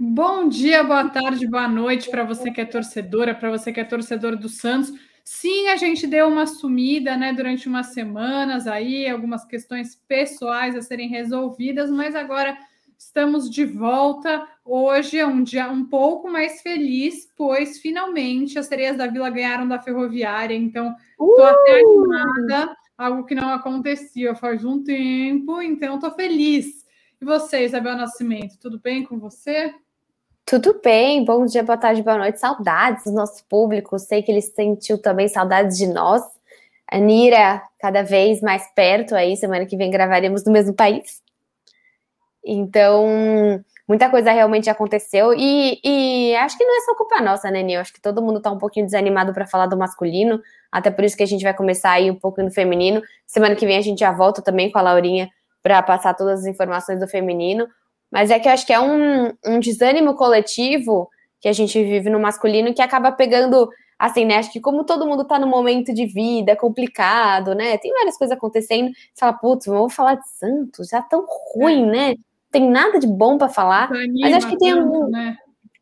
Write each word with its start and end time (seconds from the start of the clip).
Bom 0.00 0.48
dia, 0.48 0.84
boa 0.84 1.08
tarde, 1.08 1.44
boa 1.44 1.66
noite 1.66 2.08
para 2.08 2.22
você 2.22 2.52
que 2.52 2.60
é 2.60 2.64
torcedora, 2.64 3.34
para 3.34 3.50
você 3.50 3.72
que 3.72 3.80
é 3.80 3.84
torcedor 3.84 4.36
do 4.36 4.48
Santos. 4.48 4.92
Sim, 5.24 5.66
a 5.66 5.76
gente 5.76 6.06
deu 6.06 6.28
uma 6.28 6.46
sumida, 6.46 7.16
né, 7.16 7.32
durante 7.32 7.66
umas 7.66 7.88
semanas 7.88 8.68
aí, 8.68 9.08
algumas 9.08 9.44
questões 9.44 9.96
pessoais 10.06 10.76
a 10.76 10.82
serem 10.82 11.08
resolvidas, 11.08 11.90
mas 11.90 12.14
agora 12.14 12.56
estamos 12.96 13.50
de 13.50 13.64
volta. 13.64 14.46
Hoje 14.64 15.18
é 15.18 15.26
um 15.26 15.42
dia 15.42 15.68
um 15.68 15.84
pouco 15.84 16.30
mais 16.30 16.62
feliz, 16.62 17.28
pois 17.36 17.80
finalmente 17.80 18.56
as 18.56 18.66
sereias 18.66 18.96
da 18.96 19.08
Vila 19.08 19.30
ganharam 19.30 19.66
da 19.66 19.80
Ferroviária, 19.80 20.54
então 20.54 20.94
estou 21.10 21.40
uh! 21.40 21.42
até 21.42 21.80
animada, 21.80 22.76
algo 22.96 23.24
que 23.24 23.34
não 23.34 23.48
acontecia 23.48 24.32
faz 24.36 24.64
um 24.64 24.80
tempo, 24.80 25.60
então 25.60 25.96
estou 25.96 26.12
feliz. 26.12 26.86
E 27.20 27.24
você, 27.24 27.64
Isabel 27.64 27.96
Nascimento, 27.96 28.56
tudo 28.60 28.78
bem 28.78 29.02
com 29.02 29.18
você? 29.18 29.74
Tudo 30.48 30.80
bem, 30.82 31.26
bom 31.26 31.44
dia, 31.44 31.62
boa 31.62 31.76
tarde, 31.76 32.02
boa 32.02 32.16
noite. 32.16 32.40
Saudades 32.40 33.04
do 33.04 33.12
nosso 33.12 33.44
público. 33.44 33.98
Sei 33.98 34.22
que 34.22 34.32
ele 34.32 34.40
sentiu 34.40 34.96
também 34.96 35.28
saudades 35.28 35.76
de 35.76 35.86
nós. 35.86 36.22
A 36.90 36.96
Nira, 36.96 37.60
cada 37.78 38.02
vez 38.02 38.40
mais 38.40 38.66
perto 38.74 39.14
aí. 39.14 39.36
Semana 39.36 39.66
que 39.66 39.76
vem 39.76 39.90
gravaremos 39.90 40.46
no 40.46 40.50
mesmo 40.50 40.72
país. 40.72 41.22
Então, 42.42 43.62
muita 43.86 44.08
coisa 44.08 44.32
realmente 44.32 44.70
aconteceu. 44.70 45.34
E, 45.34 45.78
e 45.84 46.34
acho 46.36 46.56
que 46.56 46.64
não 46.64 46.78
é 46.78 46.80
só 46.80 46.94
culpa 46.94 47.20
nossa, 47.20 47.50
né, 47.50 47.62
Nil? 47.62 47.78
Acho 47.78 47.92
que 47.92 48.00
todo 48.00 48.22
mundo 48.22 48.40
tá 48.40 48.50
um 48.50 48.56
pouquinho 48.56 48.86
desanimado 48.86 49.34
para 49.34 49.46
falar 49.46 49.66
do 49.66 49.76
masculino. 49.76 50.40
Até 50.72 50.90
por 50.90 51.04
isso 51.04 51.14
que 51.14 51.22
a 51.22 51.26
gente 51.26 51.44
vai 51.44 51.52
começar 51.52 51.90
aí 51.90 52.10
um 52.10 52.16
pouco 52.18 52.42
no 52.42 52.50
feminino. 52.50 53.02
Semana 53.26 53.54
que 53.54 53.66
vem 53.66 53.76
a 53.76 53.82
gente 53.82 53.98
já 53.98 54.12
volta 54.12 54.40
também 54.40 54.72
com 54.72 54.78
a 54.78 54.82
Laurinha 54.82 55.28
para 55.62 55.82
passar 55.82 56.14
todas 56.14 56.40
as 56.40 56.46
informações 56.46 57.00
do 57.00 57.06
feminino. 57.06 57.68
Mas 58.10 58.30
é 58.30 58.38
que 58.38 58.48
eu 58.48 58.52
acho 58.52 58.66
que 58.66 58.72
é 58.72 58.80
um, 58.80 59.32
um 59.46 59.60
desânimo 59.60 60.14
coletivo 60.14 61.08
que 61.40 61.48
a 61.48 61.52
gente 61.52 61.82
vive 61.82 62.10
no 62.10 62.18
masculino 62.18 62.74
que 62.74 62.82
acaba 62.82 63.12
pegando, 63.12 63.68
assim, 63.98 64.24
né? 64.24 64.36
Acho 64.36 64.52
que 64.52 64.60
como 64.60 64.84
todo 64.84 65.06
mundo 65.06 65.24
tá 65.24 65.38
no 65.38 65.46
momento 65.46 65.92
de 65.92 66.06
vida 66.06 66.56
complicado, 66.56 67.54
né? 67.54 67.78
Tem 67.78 67.92
várias 67.92 68.16
coisas 68.16 68.36
acontecendo. 68.36 68.90
Você 68.90 69.20
fala, 69.20 69.32
putz, 69.34 69.66
vamos 69.66 69.94
falar 69.94 70.14
de 70.14 70.28
Santos, 70.30 70.88
já 70.88 71.02
tão 71.02 71.24
ruim, 71.54 71.86
né? 71.86 72.14
Tem 72.50 72.68
nada 72.68 72.98
de 72.98 73.06
bom 73.06 73.36
para 73.36 73.48
falar. 73.48 73.88
Desanima 73.88 74.20
mas 74.20 74.34
acho 74.34 74.48
que 74.48 74.58
tem 74.58 74.74
tanto, 74.74 74.92
um. 74.92 75.10
Né? 75.10 75.36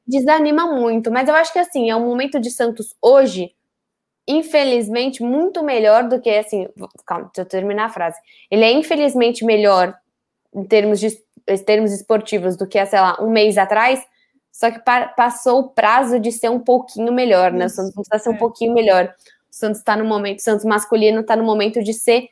Desanima 0.07 0.67
muito. 0.67 1.11
Mas 1.11 1.29
eu 1.29 1.35
acho 1.35 1.53
que, 1.53 1.59
assim, 1.59 1.91
é 1.91 1.97
um 1.97 2.05
momento 2.05 2.41
de 2.41 2.51
Santos 2.51 2.95
hoje, 3.01 3.53
infelizmente, 4.27 5.23
muito 5.23 5.63
melhor 5.63 6.09
do 6.09 6.21
que, 6.21 6.31
assim. 6.31 6.69
Calma, 7.07 7.31
deixa 7.35 7.43
eu 7.43 7.47
terminar 7.47 7.87
a 7.87 7.91
frase. 7.91 8.19
Ele 8.51 8.65
é, 8.65 8.73
infelizmente, 8.73 9.45
melhor 9.45 9.97
em 10.55 10.65
termos 10.65 10.99
de 10.99 11.09
termos 11.65 11.93
esportivos 11.93 12.57
do 12.57 12.67
que, 12.67 12.85
sei 12.87 13.01
lá, 13.01 13.17
um 13.21 13.31
mês 13.31 13.57
atrás, 13.57 14.05
só 14.53 14.71
que 14.71 14.81
passou 15.17 15.61
o 15.61 15.69
prazo 15.69 16.19
de 16.19 16.33
ser 16.33 16.51
um 16.51 16.59
pouquinho 16.59 17.13
melhor, 17.13 17.53
né? 17.53 17.67
O 17.67 17.69
Santos 17.69 17.95
precisa 17.95 18.19
ser 18.19 18.31
um 18.31 18.35
é. 18.35 18.39
pouquinho 18.39 18.73
melhor. 18.73 19.15
O 19.51 19.55
Santos 19.55 19.79
está 19.79 19.97
no 19.97 20.05
momento, 20.05 20.39
o 20.39 20.43
Santos 20.43 20.65
masculino 20.65 21.21
está 21.21 21.37
no 21.37 21.45
momento 21.45 21.83
de 21.83 21.93
ser 21.93 22.31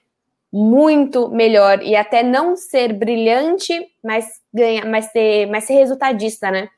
muito 0.50 1.28
melhor 1.28 1.82
e 1.82 1.96
até 1.96 2.22
não 2.22 2.56
ser 2.56 2.92
brilhante, 2.92 3.74
mas 4.02 4.40
ganhar, 4.52 4.86
mas 4.86 5.06
ser, 5.06 5.46
mas 5.46 5.64
ser 5.64 5.74
resultadista, 5.74 6.50
né? 6.50 6.68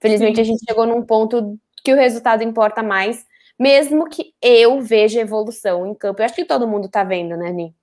Felizmente 0.00 0.36
Sim. 0.36 0.42
a 0.42 0.44
gente 0.44 0.64
chegou 0.68 0.84
num 0.84 1.02
ponto 1.02 1.56
que 1.84 1.92
o 1.92 1.96
resultado 1.96 2.42
importa 2.42 2.82
mais, 2.82 3.24
mesmo 3.58 4.08
que 4.08 4.34
eu 4.42 4.80
veja 4.80 5.20
evolução 5.20 5.86
em 5.86 5.94
campo. 5.94 6.20
Eu 6.20 6.26
acho 6.26 6.34
que 6.34 6.44
todo 6.44 6.66
mundo 6.66 6.88
tá 6.88 7.04
vendo, 7.04 7.36
né, 7.36 7.52
Ni? 7.52 7.74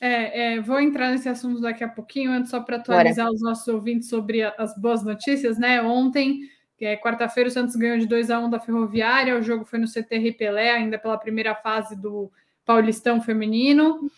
É, 0.00 0.54
é, 0.54 0.60
vou 0.60 0.80
entrar 0.80 1.10
nesse 1.10 1.28
assunto 1.28 1.60
daqui 1.60 1.82
a 1.82 1.88
pouquinho, 1.88 2.30
antes 2.30 2.50
só 2.50 2.60
para 2.60 2.76
atualizar 2.76 3.26
Bora. 3.26 3.34
os 3.34 3.42
nossos 3.42 3.66
ouvintes 3.68 4.08
sobre 4.08 4.42
as 4.42 4.76
boas 4.78 5.02
notícias, 5.02 5.58
né? 5.58 5.80
Ontem, 5.82 6.40
é, 6.80 6.96
quarta-feira, 6.96 7.48
o 7.48 7.52
Santos 7.52 7.76
ganhou 7.76 7.98
de 7.98 8.06
2 8.06 8.30
a 8.30 8.38
1 8.38 8.50
da 8.50 8.60
Ferroviária, 8.60 9.38
o 9.38 9.42
jogo 9.42 9.64
foi 9.64 9.78
no 9.78 9.86
CT 9.86 10.32
Pelé, 10.32 10.72
ainda 10.72 10.98
pela 10.98 11.16
primeira 11.16 11.54
fase 11.54 11.96
do 11.96 12.30
Paulistão 12.64 13.20
Feminino. 13.22 14.10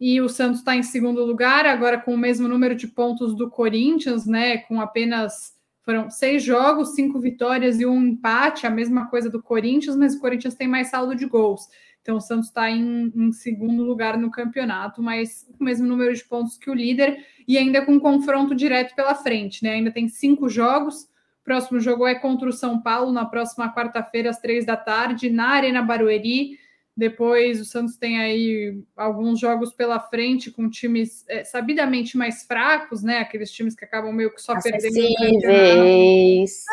E 0.00 0.20
o 0.20 0.28
Santos 0.28 0.60
está 0.60 0.74
em 0.74 0.82
segundo 0.82 1.24
lugar, 1.24 1.66
agora 1.66 2.00
com 2.00 2.14
o 2.14 2.18
mesmo 2.18 2.48
número 2.48 2.74
de 2.74 2.88
pontos 2.88 3.34
do 3.34 3.50
Corinthians, 3.50 4.26
né? 4.26 4.58
Com 4.58 4.80
apenas 4.80 5.54
foram 5.82 6.10
seis 6.10 6.42
jogos, 6.42 6.94
cinco 6.96 7.20
vitórias 7.20 7.78
e 7.78 7.86
um 7.86 8.02
empate, 8.02 8.66
a 8.66 8.70
mesma 8.70 9.06
coisa 9.06 9.30
do 9.30 9.40
Corinthians, 9.40 9.94
mas 9.94 10.14
o 10.14 10.20
Corinthians 10.20 10.56
tem 10.56 10.66
mais 10.66 10.88
saldo 10.88 11.14
de 11.14 11.26
gols. 11.26 11.68
Então, 12.06 12.18
o 12.18 12.20
Santos 12.20 12.46
está 12.46 12.70
em, 12.70 13.12
em, 13.16 13.32
segundo 13.32 13.82
lugar 13.82 14.16
no 14.16 14.30
campeonato, 14.30 15.02
mas 15.02 15.44
com 15.58 15.64
o 15.64 15.64
mesmo 15.64 15.88
número 15.88 16.14
de 16.14 16.22
pontos 16.22 16.56
que 16.56 16.70
o 16.70 16.74
líder 16.74 17.18
e 17.48 17.58
ainda 17.58 17.84
com 17.84 17.98
confronto 17.98 18.54
direto 18.54 18.94
pela 18.94 19.12
frente, 19.12 19.64
né? 19.64 19.72
Ainda 19.72 19.90
tem 19.90 20.08
cinco 20.08 20.48
jogos. 20.48 21.02
O 21.02 21.44
próximo 21.44 21.80
jogo 21.80 22.06
é 22.06 22.14
contra 22.14 22.48
o 22.48 22.52
São 22.52 22.80
Paulo 22.80 23.10
na 23.10 23.24
próxima 23.24 23.74
quarta-feira, 23.74 24.30
às 24.30 24.38
três 24.38 24.64
da 24.64 24.76
tarde, 24.76 25.28
na 25.28 25.48
Arena 25.48 25.82
Barueri. 25.82 26.56
Depois 26.96 27.60
o 27.60 27.64
Santos 27.64 27.96
tem 27.96 28.20
aí 28.20 28.80
alguns 28.96 29.40
jogos 29.40 29.72
pela 29.72 29.98
frente 29.98 30.52
com 30.52 30.70
times 30.70 31.24
é, 31.28 31.42
sabidamente 31.42 32.16
mais 32.16 32.44
fracos, 32.44 33.02
né? 33.02 33.18
Aqueles 33.18 33.50
times 33.50 33.74
que 33.74 33.84
acabam 33.84 34.12
meio 34.12 34.32
que 34.32 34.40
só 34.40 34.52
acessíveis. 34.52 34.94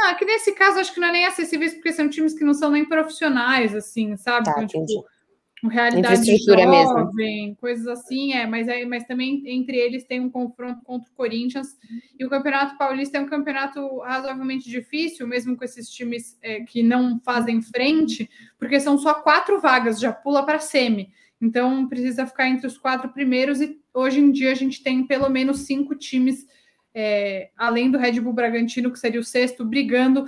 Ah, 0.04 0.14
que 0.14 0.26
nesse 0.26 0.52
caso 0.52 0.80
acho 0.80 0.94
que 0.94 1.00
não 1.00 1.08
é 1.08 1.12
nem 1.12 1.26
acessíveis, 1.26 1.74
porque 1.74 1.92
são 1.92 2.08
times 2.08 2.36
que 2.36 2.44
não 2.44 2.54
são 2.54 2.70
nem 2.70 2.86
profissionais, 2.86 3.74
assim, 3.74 4.16
sabe? 4.16 4.46
Tá, 4.46 4.64
então, 4.64 4.86
tipo, 4.86 5.06
realidade 5.68 6.38
jovem, 6.38 6.70
mesmo. 6.70 7.56
coisas 7.56 7.88
assim, 7.88 8.34
é, 8.34 8.46
mas, 8.46 8.68
é, 8.68 8.86
mas 8.86 9.06
também 9.06 9.44
entre 9.46 9.78
eles 9.78 10.04
tem 10.04 10.20
um 10.20 10.30
confronto 10.30 10.84
contra 10.84 11.10
o 11.10 11.16
Corinthians, 11.16 11.78
e 12.20 12.26
o 12.26 12.30
Campeonato 12.30 12.78
Paulista 12.78 13.18
é 13.18 13.22
um 13.22 13.26
campeonato 13.26 14.00
razoavelmente 14.00 14.70
difícil, 14.70 15.28
mesmo 15.28 15.56
com 15.56 15.64
esses 15.64 15.90
times 15.90 16.38
é, 16.42 16.62
que 16.62 16.84
não 16.84 17.20
fazem 17.24 17.62
frente, 17.62 18.30
porque 18.58 18.80
são 18.80 18.98
só 18.98 19.14
quatro 19.14 19.60
vagas, 19.60 20.00
já 20.00 20.12
pula 20.12 20.46
para 20.46 20.60
semi, 20.60 21.10
então 21.42 21.88
precisa 21.88 22.26
ficar 22.26 22.48
entre 22.48 22.68
os 22.68 22.78
quatro 22.78 23.10
primeiros, 23.10 23.62
e 23.62 23.80
hoje 23.94 24.20
em 24.20 24.32
dia 24.32 24.52
a 24.52 24.56
gente 24.56 24.84
tem 24.84 25.06
pelo 25.06 25.30
menos 25.30 25.60
cinco 25.62 25.96
times, 25.96 26.46
é, 26.94 27.50
além 27.58 27.90
do 27.90 27.98
Red 27.98 28.20
Bull 28.20 28.34
Bragantino, 28.34 28.92
que 28.92 29.00
seria 29.00 29.20
o 29.20 29.24
sexto, 29.24 29.66
brigando 29.66 30.26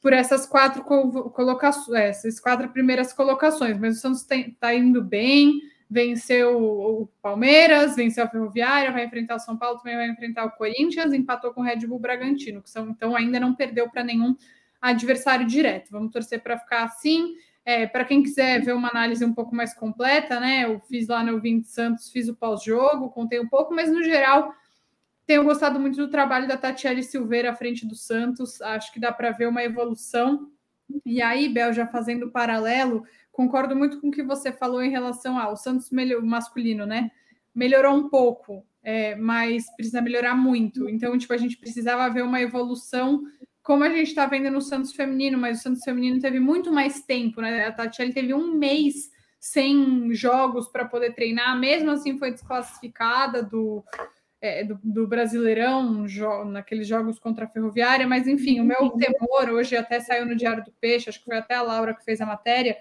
por 0.00 0.12
essas 0.12 0.46
quatro 0.46 0.82
colocações, 0.82 1.98
é, 1.98 2.08
essas 2.08 2.40
quatro 2.40 2.68
primeiras 2.70 3.12
colocações, 3.12 3.78
mas 3.78 3.98
o 3.98 4.00
Santos 4.00 4.26
está 4.30 4.74
indo 4.74 5.02
bem, 5.02 5.60
venceu 5.90 6.56
o 6.56 7.08
Palmeiras, 7.20 7.96
venceu 7.96 8.24
a 8.24 8.28
Ferroviária, 8.28 8.92
vai 8.92 9.04
enfrentar 9.04 9.34
o 9.34 9.40
São 9.40 9.56
Paulo, 9.56 9.78
também 9.78 9.96
vai 9.96 10.08
enfrentar 10.08 10.44
o 10.44 10.52
Corinthians, 10.52 11.12
empatou 11.12 11.52
com 11.52 11.60
o 11.60 11.64
Red 11.64 11.86
Bull 11.86 11.98
Bragantino, 11.98 12.62
que 12.62 12.70
são, 12.70 12.88
então 12.88 13.14
ainda 13.14 13.38
não 13.38 13.54
perdeu 13.54 13.90
para 13.90 14.04
nenhum 14.04 14.36
adversário 14.80 15.46
direto. 15.46 15.90
Vamos 15.90 16.12
torcer 16.12 16.40
para 16.40 16.58
ficar 16.58 16.84
assim. 16.84 17.34
É, 17.62 17.86
para 17.86 18.04
quem 18.04 18.22
quiser 18.22 18.62
ver 18.62 18.72
uma 18.72 18.88
análise 18.88 19.22
um 19.22 19.34
pouco 19.34 19.54
mais 19.54 19.74
completa, 19.74 20.40
né? 20.40 20.64
Eu 20.64 20.80
fiz 20.88 21.08
lá 21.08 21.22
no 21.22 21.38
20 21.38 21.66
Santos, 21.66 22.10
fiz 22.10 22.26
o 22.26 22.34
pós-jogo, 22.34 23.10
contei 23.10 23.38
um 23.38 23.48
pouco, 23.48 23.74
mas 23.74 23.92
no 23.92 24.02
geral 24.02 24.54
tenho 25.30 25.44
gostado 25.44 25.78
muito 25.78 25.96
do 25.96 26.08
trabalho 26.08 26.48
da 26.48 26.56
Tatiele 26.56 27.04
Silveira 27.04 27.52
à 27.52 27.54
frente 27.54 27.86
do 27.86 27.94
Santos. 27.94 28.60
Acho 28.60 28.92
que 28.92 28.98
dá 28.98 29.12
para 29.12 29.30
ver 29.30 29.46
uma 29.46 29.62
evolução. 29.62 30.50
E 31.06 31.22
aí, 31.22 31.48
Bel, 31.48 31.72
já 31.72 31.86
fazendo 31.86 32.32
paralelo, 32.32 33.04
concordo 33.30 33.76
muito 33.76 34.00
com 34.00 34.08
o 34.08 34.10
que 34.10 34.24
você 34.24 34.50
falou 34.50 34.82
em 34.82 34.90
relação 34.90 35.38
ao 35.38 35.56
Santos 35.56 35.88
melhor, 35.92 36.20
masculino, 36.20 36.84
né? 36.84 37.12
Melhorou 37.54 37.94
um 37.94 38.08
pouco, 38.08 38.66
é, 38.82 39.14
mas 39.14 39.70
precisa 39.76 40.02
melhorar 40.02 40.34
muito. 40.34 40.88
Então, 40.88 41.16
tipo, 41.16 41.32
a 41.32 41.36
gente 41.36 41.56
precisava 41.58 42.12
ver 42.12 42.24
uma 42.24 42.40
evolução, 42.40 43.22
como 43.62 43.84
a 43.84 43.88
gente 43.88 44.08
está 44.08 44.26
vendo 44.26 44.50
no 44.50 44.60
Santos 44.60 44.92
feminino, 44.92 45.38
mas 45.38 45.60
o 45.60 45.62
Santos 45.62 45.84
feminino 45.84 46.18
teve 46.18 46.40
muito 46.40 46.72
mais 46.72 47.02
tempo, 47.02 47.40
né? 47.40 47.68
A 47.68 47.72
Tatiele 47.72 48.12
teve 48.12 48.34
um 48.34 48.52
mês 48.52 49.12
sem 49.38 50.12
jogos 50.12 50.66
para 50.66 50.86
poder 50.86 51.14
treinar, 51.14 51.56
mesmo 51.56 51.92
assim 51.92 52.18
foi 52.18 52.32
desclassificada 52.32 53.44
do 53.44 53.84
é, 54.40 54.64
do, 54.64 54.78
do, 54.82 55.06
Brasileirão, 55.06 56.08
jo 56.08 56.44
naqueles 56.44 56.86
jogos 56.86 57.18
contra 57.18 57.44
a 57.44 57.48
Ferroviária, 57.48 58.06
mas 58.06 58.26
enfim, 58.26 58.60
o 58.60 58.64
meu 58.64 58.80
uhum. 58.80 58.96
temor 58.96 59.50
hoje 59.50 59.76
até 59.76 60.00
saiu 60.00 60.24
no 60.24 60.34
Diário 60.34 60.64
do 60.64 60.72
Peixe, 60.80 61.08
acho 61.08 61.18
que 61.18 61.26
foi 61.26 61.36
até 61.36 61.54
a 61.54 61.62
Laura 61.62 61.94
que 61.94 62.04
fez 62.04 62.20
a 62.20 62.26
matéria, 62.26 62.78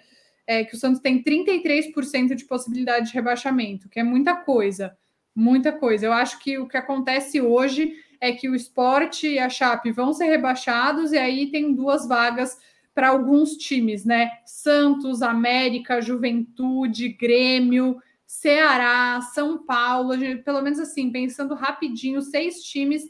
é 0.47 0.63
que 0.63 0.75
o 0.75 0.77
Santos 0.77 1.01
tem 1.01 1.21
33% 1.21 2.33
de 2.33 2.45
possibilidade 2.45 3.07
de 3.07 3.13
rebaixamento, 3.13 3.89
que 3.89 3.99
é 3.99 4.03
muita 4.03 4.35
coisa, 4.35 4.97
muita 5.35 5.71
coisa. 5.71 6.05
Eu 6.07 6.13
acho 6.13 6.39
que 6.39 6.57
o 6.57 6.67
que 6.67 6.77
acontece 6.77 7.39
hoje 7.41 7.93
é 8.19 8.31
que 8.31 8.49
o 8.49 8.55
esporte 8.55 9.27
e 9.27 9.39
a 9.39 9.49
Chape 9.49 9.91
vão 9.91 10.13
ser 10.13 10.25
rebaixados, 10.25 11.11
e 11.11 11.17
aí 11.17 11.51
tem 11.51 11.73
duas 11.73 12.07
vagas 12.07 12.57
para 12.95 13.09
alguns 13.09 13.55
times, 13.55 14.03
né? 14.03 14.31
Santos, 14.45 15.21
América, 15.21 16.01
Juventude, 16.01 17.09
Grêmio. 17.09 18.01
Ceará, 18.29 19.19
São 19.21 19.65
Paulo, 19.65 20.13
pelo 20.45 20.61
menos 20.61 20.79
assim, 20.79 21.11
pensando 21.11 21.55
rapidinho, 21.55 22.21
seis 22.21 22.61
times 22.61 23.09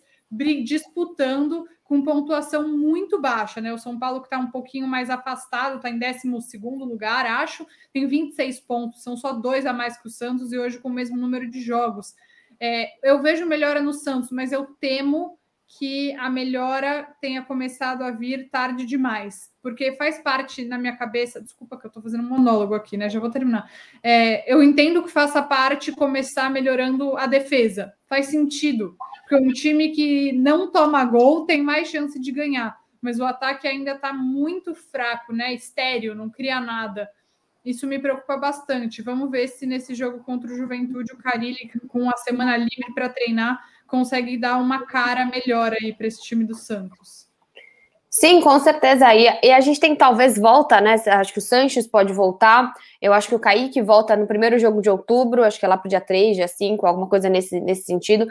disputando 0.63 1.67
com 1.83 2.01
pontuação 2.03 2.69
muito 2.69 3.19
baixa, 3.19 3.59
né? 3.59 3.73
O 3.73 3.77
São 3.77 3.99
Paulo 3.99 4.21
que 4.21 4.27
está 4.27 4.37
um 4.37 4.49
pouquinho 4.49 4.87
mais 4.87 5.09
afastado, 5.09 5.75
está 5.75 5.89
em 5.89 5.99
12 5.99 6.25
lugar, 6.85 7.25
acho, 7.25 7.67
tem 7.91 8.07
26 8.07 8.61
pontos, 8.61 9.03
são 9.03 9.17
só 9.17 9.33
dois 9.33 9.65
a 9.65 9.73
mais 9.73 9.97
que 9.97 10.07
o 10.07 10.09
Santos 10.11 10.53
e 10.53 10.57
hoje 10.57 10.79
com 10.79 10.87
o 10.87 10.93
mesmo 10.93 11.17
número 11.17 11.49
de 11.49 11.59
jogos. 11.59 12.15
É, 12.57 12.87
eu 13.03 13.21
vejo 13.21 13.45
melhora 13.45 13.81
no 13.81 13.91
Santos, 13.91 14.31
mas 14.31 14.53
eu 14.53 14.67
temo 14.79 15.38
que 15.77 16.15
a 16.15 16.31
melhora 16.31 17.07
tenha 17.21 17.43
começado 17.43 18.03
a 18.03 18.09
vir 18.09 18.49
tarde 18.49 18.87
demais, 18.87 19.51
porque 19.61 19.91
faz 19.91 20.17
parte 20.17 20.65
na 20.65 20.79
minha 20.79 20.97
cabeça. 20.97 21.39
Desculpa 21.39 21.77
que 21.77 21.85
eu 21.85 21.89
estou 21.89 22.01
fazendo 22.01 22.23
um 22.23 22.29
monólogo 22.29 22.73
aqui, 22.73 22.97
né? 22.97 23.07
Já 23.07 23.19
vou 23.19 23.29
terminar. 23.29 23.71
É, 24.01 24.51
eu 24.51 24.63
entendo 24.63 25.03
que 25.03 25.11
faça 25.11 25.43
parte 25.43 25.91
começar 25.91 26.49
melhorando 26.49 27.15
a 27.15 27.27
defesa, 27.27 27.93
faz 28.07 28.25
sentido, 28.25 28.97
porque 29.21 29.35
um 29.35 29.53
time 29.53 29.89
que 29.89 30.31
não 30.33 30.71
toma 30.71 31.05
gol 31.05 31.45
tem 31.45 31.61
mais 31.61 31.87
chance 31.87 32.19
de 32.19 32.31
ganhar, 32.31 32.75
mas 32.99 33.19
o 33.19 33.23
ataque 33.23 33.67
ainda 33.67 33.91
está 33.91 34.11
muito 34.11 34.73
fraco, 34.73 35.31
né? 35.31 35.53
Estéreo, 35.53 36.15
não 36.15 36.31
cria 36.31 36.59
nada. 36.59 37.07
Isso 37.63 37.85
me 37.85 37.99
preocupa 37.99 38.37
bastante. 38.37 39.03
Vamos 39.03 39.29
ver 39.29 39.47
se 39.47 39.67
nesse 39.67 39.93
jogo 39.93 40.23
contra 40.23 40.51
o 40.51 40.55
Juventude 40.55 41.13
o 41.13 41.17
Carilli, 41.17 41.69
com 41.87 42.09
a 42.09 42.17
semana 42.17 42.57
livre 42.57 42.91
para 42.95 43.09
treinar, 43.09 43.59
consegue 43.89 44.37
dar 44.37 44.57
uma 44.57 44.85
cara 44.85 45.25
melhor 45.25 45.73
aí 45.73 45.93
para 45.93 46.07
esse 46.07 46.21
time 46.21 46.45
do 46.45 46.55
Santos. 46.55 47.27
Sim, 48.09 48.41
com 48.41 48.59
certeza. 48.59 49.13
E, 49.13 49.27
e, 49.43 49.51
a 49.51 49.59
gente 49.59 49.79
tem 49.79 49.95
talvez 49.95 50.37
volta, 50.37 50.81
né? 50.81 50.95
Acho 51.07 51.31
que 51.31 51.39
o 51.39 51.41
Sanches 51.41 51.85
pode 51.85 52.11
voltar. 52.11 52.73
Eu 53.01 53.13
acho 53.13 53.27
que 53.27 53.35
o 53.35 53.39
Kaique 53.39 53.81
volta 53.81 54.15
no 54.15 54.25
primeiro 54.25 54.57
jogo 54.57 54.81
de 54.81 54.89
outubro, 54.89 55.43
acho 55.43 55.59
que 55.59 55.65
é 55.65 55.67
lá 55.69 55.77
pro 55.77 55.89
dia 55.89 56.01
3, 56.01 56.35
dia 56.35 56.47
5, 56.47 56.85
alguma 56.87 57.07
coisa 57.07 57.29
nesse, 57.29 57.59
nesse 57.59 57.83
sentido. 57.83 58.27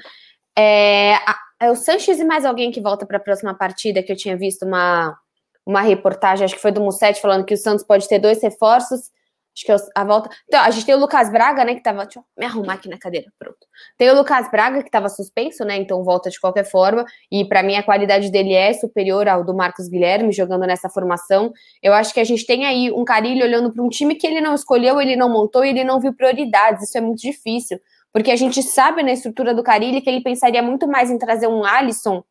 É, 0.57 1.15
é 1.61 1.71
o 1.71 1.77
Sanches 1.77 2.19
e 2.19 2.25
mais 2.25 2.45
alguém 2.45 2.73
que 2.73 2.81
volta 2.81 3.07
para 3.07 3.19
a 3.19 3.21
próxima 3.21 3.55
partida, 3.55 4.03
que 4.03 4.11
eu 4.11 4.17
tinha 4.17 4.37
visto 4.37 4.67
uma, 4.67 5.17
uma 5.65 5.81
reportagem, 5.81 6.45
acho 6.45 6.57
que 6.57 6.63
foi 6.63 6.73
do 6.73 6.81
Musset, 6.81 7.21
falando 7.21 7.45
que 7.45 7.55
o 7.55 7.59
Santos 7.59 7.85
pode 7.85 8.09
ter 8.09 8.19
dois 8.19 8.43
reforços. 8.43 9.11
Acho 9.59 9.67
que 9.67 9.73
é 9.73 9.77
a 9.97 10.05
volta. 10.05 10.31
Então, 10.47 10.61
a 10.61 10.71
gente 10.71 10.87
tem 10.87 10.95
o 10.95 10.99
Lucas 10.99 11.31
Braga, 11.31 11.65
né, 11.65 11.75
que 11.75 11.83
tava. 11.83 12.05
Deixa 12.05 12.21
eu 12.21 12.25
me 12.39 12.47
arrumar 12.47 12.75
aqui 12.75 12.89
na 12.89 12.97
cadeira, 12.97 13.27
pronto. 13.37 13.59
Tem 13.97 14.09
o 14.09 14.15
Lucas 14.15 14.49
Braga, 14.51 14.85
que 14.85 14.91
tava 14.91 15.09
suspenso, 15.09 15.65
né, 15.65 15.77
então 15.77 16.05
volta 16.05 16.31
de 16.31 16.39
qualquer 16.39 16.65
forma. 16.65 17.05
E 17.31 17.45
para 17.45 17.63
mim 17.63 17.75
a 17.75 17.83
qualidade 17.83 18.31
dele 18.31 18.53
é 18.53 18.73
superior 18.73 19.27
ao 19.29 19.45
do 19.45 19.53
Marcos 19.53 19.89
Guilherme, 19.89 20.33
jogando 20.33 20.65
nessa 20.65 20.89
formação. 20.89 21.53
Eu 21.83 21.93
acho 21.93 22.15
que 22.15 22.21
a 22.21 22.25
gente 22.25 22.47
tem 22.47 22.67
aí 22.67 22.93
um 22.93 23.05
carilho 23.05 23.45
olhando 23.45 23.73
para 23.73 23.83
um 23.83 23.89
time 23.89 24.15
que 24.15 24.27
ele 24.27 24.41
não 24.41 24.55
escolheu, 24.55 25.01
ele 25.01 25.17
não 25.17 25.29
montou 25.29 25.65
e 25.65 25.71
ele 25.71 25.83
não 25.83 25.99
viu 25.99 26.15
prioridades. 26.15 26.85
Isso 26.85 26.97
é 26.97 27.01
muito 27.01 27.21
difícil. 27.21 27.81
Porque 28.13 28.31
a 28.31 28.37
gente 28.37 28.63
sabe 28.63 29.03
na 29.03 29.13
estrutura 29.13 29.55
do 29.55 29.63
Carilli 29.63 30.01
que 30.01 30.09
ele 30.09 30.23
pensaria 30.23 30.63
muito 30.63 30.87
mais 30.87 31.11
em 31.11 31.19
trazer 31.19 31.47
um 31.47 31.65
Alisson 31.65 32.23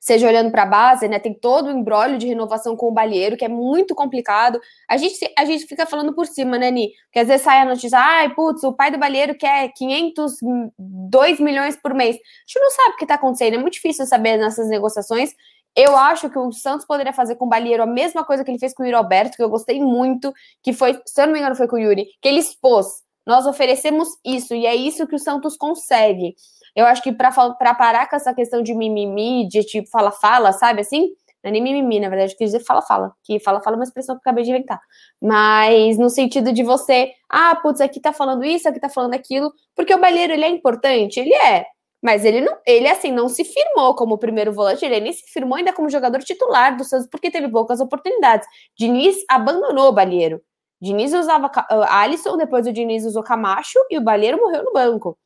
seja 0.00 0.26
olhando 0.26 0.50
para 0.50 0.62
a 0.62 0.66
base, 0.66 1.06
né? 1.06 1.18
Tem 1.18 1.34
todo 1.34 1.66
o 1.66 1.70
embrólio 1.70 2.16
de 2.16 2.26
renovação 2.26 2.74
com 2.74 2.88
o 2.88 2.90
Balheiro, 2.92 3.36
que 3.36 3.44
é 3.44 3.48
muito 3.48 3.94
complicado. 3.94 4.58
A 4.88 4.96
gente, 4.96 5.14
a 5.38 5.44
gente 5.44 5.66
fica 5.66 5.84
falando 5.84 6.14
por 6.14 6.26
cima, 6.26 6.58
né, 6.58 6.70
Ni? 6.70 6.92
Porque 7.04 7.18
às 7.18 7.28
vezes 7.28 7.42
sai 7.42 7.60
a 7.60 7.66
notícia, 7.66 7.98
ai, 7.98 8.34
putz, 8.34 8.64
o 8.64 8.72
pai 8.72 8.90
do 8.90 8.98
Balheiro 8.98 9.36
quer 9.36 9.70
500, 9.76 10.38
2 10.78 11.38
milhões 11.38 11.76
por 11.76 11.92
mês. 11.92 12.16
A 12.16 12.18
gente 12.18 12.60
não 12.60 12.70
sabe 12.70 12.94
o 12.94 12.96
que 12.96 13.04
está 13.04 13.14
acontecendo, 13.16 13.54
é 13.54 13.58
muito 13.58 13.74
difícil 13.74 14.06
saber 14.06 14.38
nessas 14.38 14.68
negociações. 14.68 15.34
Eu 15.76 15.94
acho 15.96 16.30
que 16.30 16.38
o 16.38 16.50
Santos 16.50 16.86
poderia 16.86 17.12
fazer 17.12 17.36
com 17.36 17.44
o 17.44 17.48
Balheiro 17.48 17.82
a 17.82 17.86
mesma 17.86 18.24
coisa 18.24 18.42
que 18.42 18.50
ele 18.50 18.58
fez 18.58 18.74
com 18.74 18.82
o 18.82 18.86
Yuri 18.86 18.96
Alberto, 18.96 19.36
que 19.36 19.42
eu 19.42 19.50
gostei 19.50 19.80
muito, 19.80 20.32
que 20.62 20.72
foi, 20.72 21.00
se 21.06 21.20
eu 21.20 21.26
não 21.26 21.32
me 21.32 21.38
engano, 21.38 21.54
foi 21.54 21.68
com 21.68 21.76
o 21.76 21.78
Yuri, 21.78 22.06
que 22.20 22.28
ele 22.28 22.40
expôs. 22.40 22.86
Nós 23.26 23.46
oferecemos 23.46 24.08
isso, 24.24 24.54
e 24.54 24.66
é 24.66 24.74
isso 24.74 25.06
que 25.06 25.14
o 25.14 25.18
Santos 25.18 25.56
consegue. 25.56 26.34
Eu 26.74 26.86
acho 26.86 27.02
que 27.02 27.12
para 27.12 27.30
parar 27.74 28.08
com 28.08 28.16
essa 28.16 28.34
questão 28.34 28.62
de 28.62 28.74
mimimi, 28.74 29.48
de 29.48 29.62
tipo 29.64 29.88
fala-fala, 29.90 30.52
sabe 30.52 30.80
assim? 30.80 31.10
Não 31.42 31.48
é 31.48 31.52
nem 31.52 31.62
mimimi, 31.62 32.00
na 32.00 32.08
verdade, 32.08 32.36
quis 32.36 32.52
dizer 32.52 32.64
fala-fala, 32.64 33.14
que 33.24 33.40
fala-fala 33.40 33.76
é 33.76 33.78
uma 33.78 33.84
expressão 33.84 34.14
que 34.14 34.18
eu 34.18 34.22
acabei 34.22 34.44
de 34.44 34.50
inventar. 34.50 34.80
Mas 35.20 35.96
no 35.96 36.10
sentido 36.10 36.52
de 36.52 36.62
você, 36.62 37.12
ah, 37.30 37.56
putz, 37.56 37.80
aqui 37.80 37.98
tá 38.00 38.12
falando 38.12 38.44
isso, 38.44 38.68
aqui 38.68 38.78
tá 38.78 38.90
falando 38.90 39.14
aquilo, 39.14 39.50
porque 39.74 39.94
o 39.94 39.98
Balheiro, 40.00 40.34
ele 40.34 40.44
é 40.44 40.48
importante, 40.48 41.18
ele 41.18 41.34
é, 41.34 41.64
mas 42.02 42.24
ele 42.24 42.40
não, 42.40 42.56
ele 42.66 42.88
assim, 42.88 43.10
não 43.10 43.28
se 43.28 43.44
firmou 43.44 43.94
como 43.94 44.18
primeiro 44.18 44.52
volante, 44.52 44.84
ele 44.84 45.00
nem 45.00 45.12
se 45.12 45.22
firmou 45.32 45.56
ainda 45.56 45.72
como 45.72 45.88
jogador 45.90 46.20
titular 46.20 46.76
do 46.76 46.84
Santos, 46.84 47.08
porque 47.10 47.30
teve 47.30 47.48
poucas 47.48 47.80
oportunidades. 47.80 48.46
Diniz 48.78 49.16
abandonou 49.28 49.88
o 49.88 49.92
Balheiro. 49.92 50.40
Diniz 50.80 51.12
usava 51.12 51.46
uh, 51.48 51.84
Alisson, 51.88 52.36
depois 52.38 52.66
o 52.66 52.72
Diniz 52.72 53.04
usou 53.04 53.22
Camacho 53.22 53.78
e 53.90 53.98
o 53.98 54.00
Balheiro 54.02 54.38
morreu 54.38 54.64
no 54.64 54.72
banco. 54.72 55.18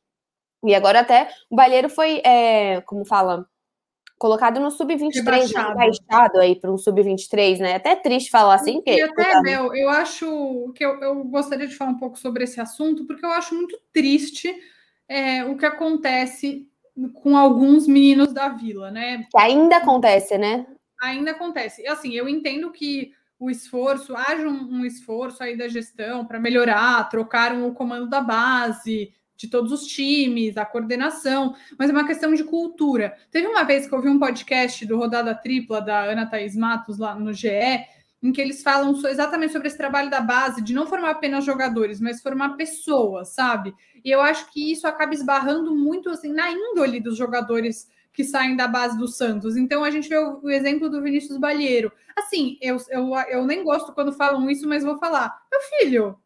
E 0.64 0.74
agora 0.74 1.00
até 1.00 1.28
o 1.50 1.56
Balheiro 1.56 1.88
foi, 1.88 2.22
é, 2.24 2.80
como 2.82 3.04
fala, 3.04 3.46
colocado 4.18 4.58
no 4.58 4.70
sub-23, 4.70 5.52
né, 5.52 5.74
baixado 5.74 6.38
aí 6.38 6.56
para 6.56 6.72
um 6.72 6.78
sub-23, 6.78 7.58
né? 7.58 7.74
Até 7.74 7.94
triste 7.96 8.30
falar 8.30 8.54
assim. 8.54 8.80
Que, 8.80 8.92
e 8.92 9.02
até, 9.02 9.42
Bel, 9.42 9.74
eu 9.74 9.90
acho 9.90 10.72
que 10.74 10.84
eu, 10.84 11.00
eu, 11.00 11.24
gostaria 11.24 11.66
de 11.66 11.76
falar 11.76 11.90
um 11.90 11.98
pouco 11.98 12.18
sobre 12.18 12.44
esse 12.44 12.60
assunto, 12.60 13.04
porque 13.06 13.24
eu 13.24 13.30
acho 13.30 13.54
muito 13.54 13.78
triste 13.92 14.54
é, 15.08 15.44
o 15.44 15.56
que 15.56 15.66
acontece 15.66 16.66
com 17.14 17.36
alguns 17.36 17.86
meninos 17.86 18.32
da 18.32 18.48
vila, 18.48 18.90
né? 18.90 19.26
Que 19.30 19.38
ainda 19.38 19.76
acontece, 19.76 20.38
né? 20.38 20.66
Ainda 21.02 21.32
acontece. 21.32 21.86
Assim, 21.86 22.14
eu 22.14 22.28
entendo 22.28 22.70
que 22.70 23.12
o 23.38 23.50
esforço, 23.50 24.16
haja 24.16 24.48
um, 24.48 24.78
um 24.80 24.84
esforço 24.86 25.42
aí 25.42 25.56
da 25.56 25.68
gestão 25.68 26.24
para 26.24 26.40
melhorar, 26.40 27.08
trocaram 27.10 27.66
o 27.66 27.74
comando 27.74 28.08
da 28.08 28.20
base, 28.20 29.12
de 29.36 29.48
todos 29.48 29.72
os 29.72 29.86
times, 29.86 30.56
a 30.56 30.64
coordenação, 30.64 31.54
mas 31.78 31.90
é 31.90 31.92
uma 31.92 32.06
questão 32.06 32.34
de 32.34 32.44
cultura. 32.44 33.16
Teve 33.30 33.46
uma 33.46 33.64
vez 33.64 33.86
que 33.86 33.94
eu 33.94 34.00
vi 34.00 34.08
um 34.08 34.18
podcast 34.18 34.86
do 34.86 34.96
Rodada 34.96 35.34
Tripla 35.34 35.80
da 35.80 36.04
Ana 36.04 36.26
Thaís 36.26 36.56
Matos 36.56 36.98
lá 36.98 37.14
no 37.14 37.32
GE, 37.32 37.48
em 38.22 38.32
que 38.32 38.40
eles 38.40 38.62
falam 38.62 38.98
exatamente 39.06 39.52
sobre 39.52 39.68
esse 39.68 39.76
trabalho 39.76 40.08
da 40.08 40.20
base, 40.20 40.62
de 40.62 40.72
não 40.72 40.86
formar 40.86 41.10
apenas 41.10 41.44
jogadores, 41.44 42.00
mas 42.00 42.22
formar 42.22 42.56
pessoas, 42.56 43.34
sabe? 43.34 43.74
E 44.02 44.10
eu 44.10 44.20
acho 44.20 44.50
que 44.50 44.72
isso 44.72 44.86
acaba 44.86 45.12
esbarrando 45.12 45.74
muito 45.74 46.08
assim 46.08 46.32
na 46.32 46.50
índole 46.50 47.00
dos 47.00 47.18
jogadores 47.18 47.88
que 48.14 48.24
saem 48.24 48.56
da 48.56 48.68
base 48.68 48.96
do 48.96 49.08
Santos. 49.08 49.56
Então 49.56 49.84
a 49.84 49.90
gente 49.90 50.08
vê 50.08 50.16
o 50.16 50.48
exemplo 50.48 50.88
do 50.88 51.02
Vinícius 51.02 51.36
Balheiro. 51.36 51.92
Assim, 52.16 52.56
eu, 52.62 52.78
eu, 52.88 53.14
eu 53.28 53.44
nem 53.44 53.62
gosto 53.64 53.92
quando 53.92 54.12
falam 54.12 54.48
isso, 54.48 54.66
mas 54.68 54.84
vou 54.84 54.96
falar. 54.98 55.36
Meu 55.50 55.60
filho, 55.60 56.18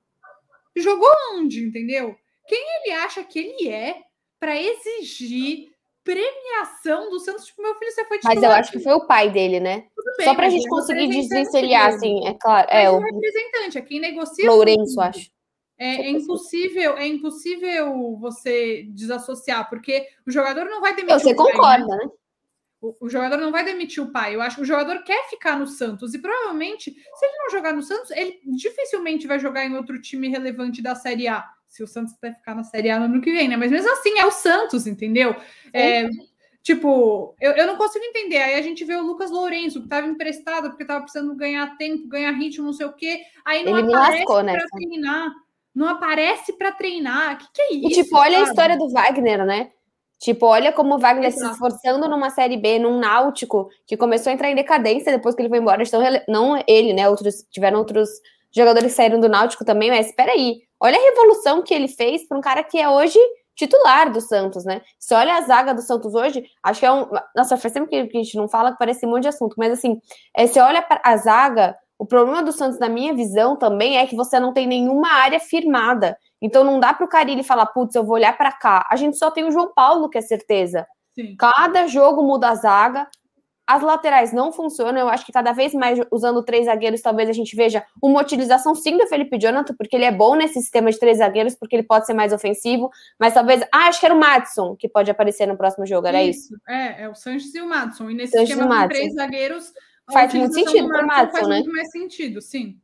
jogou 0.77 1.09
onde, 1.35 1.65
entendeu? 1.65 2.17
Quem 2.49 2.65
ele 2.81 2.95
acha 2.95 3.23
que 3.23 3.39
ele 3.39 3.69
é 3.69 4.01
para 4.41 4.61
exigir 4.61 5.69
premiação 6.03 7.11
do 7.11 7.21
Santos? 7.21 7.45
Tipo, 7.45 7.63
meu 7.63 7.75
filho, 7.75 7.93
você 7.93 8.05
foi 8.07 8.17
titular. 8.17 8.35
Mas 8.35 8.45
eu 8.45 8.51
acho 8.51 8.73
que 8.73 8.81
foi 8.81 8.95
o 8.95 9.07
pai 9.07 9.31
dele, 9.31 9.61
né? 9.61 9.87
Bem, 10.17 10.27
Só 10.27 10.35
para 10.35 10.47
a 10.47 10.51
gente 10.51 10.67
é 10.67 10.71
conseguir 10.71 11.09
desvencilhar, 11.09 11.89
assim, 11.89 12.27
é 12.27 12.35
claro. 12.35 12.67
É, 12.71 12.85
é 12.85 12.91
o 12.91 12.99
representante, 12.99 13.77
é 13.77 13.83
quem 13.83 14.01
negocia. 14.01 14.51
Lourenço, 14.51 14.99
acho. 15.01 15.31
É, 15.79 16.07
é, 16.07 16.11
impossível, 16.11 16.97
é 16.97 17.07
impossível 17.07 18.17
você 18.19 18.85
desassociar, 18.89 19.69
porque 19.69 20.09
o 20.27 20.31
jogador 20.31 20.65
não 20.65 20.81
vai 20.81 20.97
demitir. 20.97 21.21
Você 21.21 21.33
o 21.33 21.37
pai, 21.37 21.53
concorda, 21.53 21.87
né? 21.87 22.05
né? 22.05 22.11
O, 22.81 23.07
o, 23.07 23.09
jogador 23.09 23.37
não 23.37 23.53
vai 23.53 23.65
demitir 23.65 24.03
o 24.03 24.11
pai. 24.11 24.35
Eu 24.35 24.41
acho 24.41 24.57
que 24.57 24.63
o 24.63 24.67
jogador 24.67 25.05
quer 25.05 25.29
ficar 25.29 25.57
no 25.57 25.67
Santos 25.67 26.15
e 26.15 26.19
provavelmente, 26.19 26.91
se 26.91 27.27
ele 27.27 27.39
não 27.39 27.51
jogar 27.51 27.73
no 27.73 27.83
Santos, 27.83 28.11
ele 28.11 28.41
dificilmente 28.57 29.27
vai 29.27 29.39
jogar 29.39 29.65
em 29.67 29.77
outro 29.77 30.01
time 30.01 30.29
relevante 30.29 30.83
da 30.83 30.95
Série 30.95 31.29
A 31.29 31.45
se 31.69 31.83
o 31.83 31.87
Santos 31.87 32.15
vai 32.21 32.33
ficar 32.33 32.55
na 32.55 32.65
Série 32.65 32.91
A 32.91 32.99
no 32.99 33.05
ano 33.05 33.21
que 33.21 33.33
vem, 33.33 33.49
né? 33.49 33.57
Mas 33.57 33.71
mesmo 33.71 33.93
assim, 33.93 34.19
é 34.19 34.27
o 34.27 34.31
Santos, 34.31 34.87
entendeu? 34.87 35.37
É, 35.73 36.09
tipo, 36.63 37.35
eu, 37.41 37.53
eu 37.53 37.67
não 37.67 37.77
consigo 37.77 38.05
entender. 38.05 38.39
Aí 38.39 38.55
a 38.55 38.63
gente 38.63 38.85
vê 38.85 38.97
o 38.97 39.05
Lucas 39.05 39.31
Lourenço, 39.31 39.81
que 39.81 39.87
estava 39.87 40.07
emprestado 40.07 40.69
porque 40.69 40.83
estava 40.83 41.03
precisando 41.03 41.35
ganhar 41.37 41.77
tempo, 41.77 42.09
ganhar 42.09 42.33
ritmo, 42.33 42.67
não 42.67 42.73
sei 42.73 42.87
o 42.87 42.93
quê. 42.93 43.21
Aí 43.45 43.65
não 43.65 43.79
Ele 43.79 43.95
aparece 43.95 44.25
para 44.25 44.67
treinar. 44.69 45.33
Não 45.75 45.89
aparece 45.89 46.53
para 46.55 46.73
treinar. 46.73 47.35
O 47.35 47.39
que, 47.39 47.47
que, 47.55 47.63
é 47.63 47.75
isso? 47.75 48.01
E, 48.01 48.03
tipo, 48.03 48.17
olha 48.17 48.39
sabe? 48.39 48.49
a 48.49 48.51
história 48.51 48.77
do 48.77 48.89
Wagner, 48.91 49.45
né? 49.45 49.71
Tipo, 50.19 50.47
olha 50.47 50.73
como 50.73 50.97
o 50.97 50.99
Wagner 50.99 51.29
Exato. 51.29 51.47
se 51.47 51.53
esforçando 51.53 52.09
numa 52.09 52.31
Série 52.31 52.57
B, 52.57 52.81
num 52.81 52.99
Náutico, 52.99 53.69
que 53.87 53.97
começou 53.97 54.31
a 54.31 54.35
entrar 54.35 54.51
em 54.51 54.57
decadência 54.57 55.13
depois 55.13 55.35
que 55.35 55.43
ele 55.43 55.49
foi 55.49 55.59
embora. 55.59 55.83
Então, 55.83 56.03
não 56.27 56.61
ele, 56.67 56.93
né? 56.93 57.09
Outros, 57.09 57.47
tiveram 57.51 57.79
outros 57.79 58.09
jogadores 58.51 58.91
que 58.91 58.97
saíram 58.97 59.21
do 59.21 59.29
Náutico 59.29 59.65
também, 59.65 59.91
mas 59.91 60.07
espera 60.07 60.33
aí. 60.33 60.63
Olha 60.81 60.97
a 60.97 61.03
revolução 61.03 61.63
que 61.63 61.75
ele 61.75 61.89
fez 61.89 62.27
para 62.27 62.39
um 62.39 62.41
cara 62.41 62.63
que 62.63 62.79
é 62.79 62.89
hoje 62.89 63.19
titular 63.59 64.11
do 64.13 64.21
Santos, 64.21 64.65
né? 64.65 64.81
Se 64.99 65.13
olha 65.15 65.35
a 65.35 65.41
zaga 65.41 65.75
do 65.75 65.83
Santos 65.83 66.15
hoje, 66.15 66.45
acho 66.63 66.79
que 66.79 66.87
é 66.87 66.93
um. 66.93 67.09
Nossa, 67.35 67.57
faz 67.57 67.75
tempo 67.75 67.89
que 67.89 67.97
a 67.97 68.03
gente 68.03 68.37
não 68.37 68.49
fala 68.49 68.71
que 68.71 68.79
parece 68.79 69.05
um 69.05 69.11
monte 69.11 69.23
de 69.23 69.29
assunto, 69.29 69.57
mas 69.59 69.73
assim, 69.73 70.01
é, 70.37 70.47
você 70.47 70.61
olha 70.61 70.85
a 71.03 71.17
zaga, 71.17 71.77
o 71.99 72.07
problema 72.07 72.43
do 72.43 72.53
Santos, 72.53 72.79
na 72.79 72.89
minha 72.89 73.13
visão, 73.13 73.57
também 73.57 73.99
é 73.99 74.07
que 74.07 74.15
você 74.15 74.39
não 74.39 74.53
tem 74.53 74.67
nenhuma 74.67 75.09
área 75.09 75.41
firmada. 75.41 76.17
Então 76.41 76.63
não 76.63 76.79
dá 76.79 76.95
para 76.95 77.05
o 77.05 77.09
Carilli 77.09 77.43
falar, 77.43 77.67
putz, 77.67 77.97
eu 77.97 78.05
vou 78.05 78.15
olhar 78.15 78.37
para 78.37 78.53
cá. 78.53 78.87
A 78.89 78.95
gente 78.95 79.19
só 79.19 79.29
tem 79.33 79.45
o 79.45 79.51
João 79.51 79.73
Paulo, 79.75 80.09
que 80.09 80.19
é 80.19 80.21
certeza. 80.21 80.87
Sim. 81.17 81.35
Cada 81.37 81.89
jogo 81.89 82.23
muda 82.23 82.51
a 82.51 82.55
zaga, 82.55 83.09
as 83.69 83.83
laterais 83.83 84.33
não 84.33 84.51
funcionam. 84.51 84.99
Eu 84.99 85.09
acho 85.11 85.27
que 85.27 85.33
cada 85.33 85.53
vez 85.53 85.75
mais 85.75 86.01
usando 86.11 86.43
três 86.43 86.65
zagueiros, 86.65 87.03
talvez 87.03 87.29
a 87.29 87.35
gente 87.35 87.55
veja 87.55 87.85
uma 88.03 88.23
utilização 88.23 88.75
sim 88.75 88.97
do 88.97 89.07
Felipe 89.07 89.39
Jonathan, 89.39 89.75
porque 89.77 89.95
ele 89.95 90.07
é 90.07 90.11
bom 90.11 90.35
nesse 90.35 90.55
sistema 90.55 90.91
de 90.91 90.99
três 90.99 91.19
zagueiros, 91.19 91.55
porque 91.55 91.77
ele 91.77 91.83
pode 91.83 92.07
ser 92.07 92.15
mais 92.15 92.33
ofensivo. 92.33 92.91
Mas 93.21 93.35
talvez. 93.35 93.63
Ah, 93.71 93.89
acho 93.89 94.01
que 94.01 94.07
era 94.07 94.15
o 94.15 94.19
Madison 94.19 94.75
que 94.75 94.89
pode 94.89 95.11
aparecer 95.11 95.47
no 95.47 95.57
próximo 95.57 95.85
jogo, 95.85 96.07
era 96.07 96.23
isso? 96.23 96.55
isso? 96.55 96.63
É, 96.67 97.03
é 97.03 97.09
o 97.11 97.15
Sanches 97.15 97.55
e 97.55 97.61
o 97.61 97.69
Madison. 97.69 98.09
E 98.09 98.15
nesse 98.15 98.33
Sanches 98.33 98.51
esquema 98.51 98.83
com 98.83 98.89
três 98.89 99.15
zagueiros. 99.15 99.73
Faz 100.11 100.33
muito 100.33 100.55
sentido 100.55 100.89
para 100.89 101.05
o 101.05 101.07
Madison, 101.07 101.33
faz 101.33 101.49
né? 101.49 101.55
Faz 101.57 101.67
muito 101.67 101.77
mais 101.77 101.91
sentido, 101.91 102.41
sim. 102.41 102.81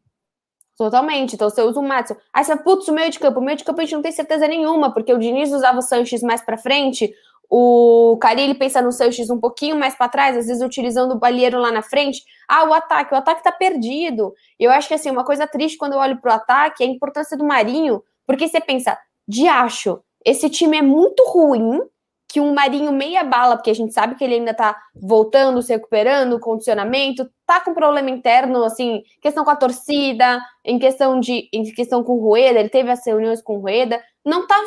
Totalmente. 0.76 1.36
Então 1.36 1.48
você 1.48 1.62
usa 1.62 1.80
o 1.80 1.82
Madison. 1.82 2.16
Aí 2.32 2.44
você, 2.44 2.56
putz, 2.56 2.88
o 2.88 2.92
meio 2.92 3.10
de 3.10 3.18
campo. 3.18 3.40
O 3.40 3.42
meio 3.42 3.56
de 3.56 3.64
campo 3.64 3.80
a 3.80 3.84
gente 3.84 3.94
não 3.94 4.02
tem 4.02 4.12
certeza 4.12 4.46
nenhuma, 4.46 4.92
porque 4.92 5.14
o 5.14 5.18
Diniz 5.18 5.50
usava 5.50 5.78
o 5.78 5.82
Sanches 5.82 6.20
mais 6.20 6.42
para 6.42 6.58
frente, 6.58 7.14
o 7.56 8.16
Carilli 8.16 8.52
pensa 8.52 8.82
no 8.82 8.90
Sanches 8.90 9.30
um 9.30 9.38
pouquinho 9.38 9.78
mais 9.78 9.94
para 9.94 10.08
trás, 10.08 10.36
às 10.36 10.48
vezes 10.48 10.60
utilizando 10.60 11.12
o 11.12 11.18
Balheiro 11.20 11.60
lá 11.60 11.70
na 11.70 11.82
frente. 11.82 12.24
Ah, 12.48 12.64
o 12.64 12.74
ataque, 12.74 13.14
o 13.14 13.16
ataque 13.16 13.44
tá 13.44 13.52
perdido. 13.52 14.34
Eu 14.58 14.72
acho 14.72 14.88
que 14.88 14.94
assim, 14.94 15.08
uma 15.08 15.24
coisa 15.24 15.46
triste 15.46 15.78
quando 15.78 15.92
eu 15.92 16.00
olho 16.00 16.20
pro 16.20 16.32
ataque 16.32 16.82
é 16.82 16.86
a 16.88 16.90
importância 16.90 17.38
do 17.38 17.44
Marinho, 17.44 18.02
porque 18.26 18.48
você 18.48 18.60
pensa, 18.60 18.98
de 19.28 19.46
acho, 19.46 20.00
esse 20.24 20.50
time 20.50 20.78
é 20.78 20.82
muito 20.82 21.22
ruim, 21.28 21.80
que 22.26 22.40
um 22.40 22.52
Marinho 22.52 22.90
meia 22.90 23.22
bala, 23.22 23.54
porque 23.56 23.70
a 23.70 23.74
gente 23.74 23.94
sabe 23.94 24.16
que 24.16 24.24
ele 24.24 24.34
ainda 24.34 24.52
tá 24.52 24.76
voltando, 24.92 25.62
se 25.62 25.72
recuperando, 25.72 26.40
condicionamento, 26.40 27.30
tá 27.46 27.60
com 27.60 27.72
problema 27.72 28.10
interno, 28.10 28.64
assim, 28.64 29.04
questão 29.22 29.44
com 29.44 29.50
a 29.50 29.56
torcida, 29.56 30.40
em 30.64 30.76
questão 30.76 31.20
de 31.20 31.48
em 31.52 31.62
questão 31.72 32.02
com 32.02 32.14
o 32.14 32.20
Rueda, 32.20 32.58
ele 32.58 32.68
teve 32.68 32.90
as 32.90 33.06
reuniões 33.06 33.40
com 33.40 33.58
o 33.58 33.60
Rueda, 33.60 34.02
não 34.24 34.44
tá 34.44 34.60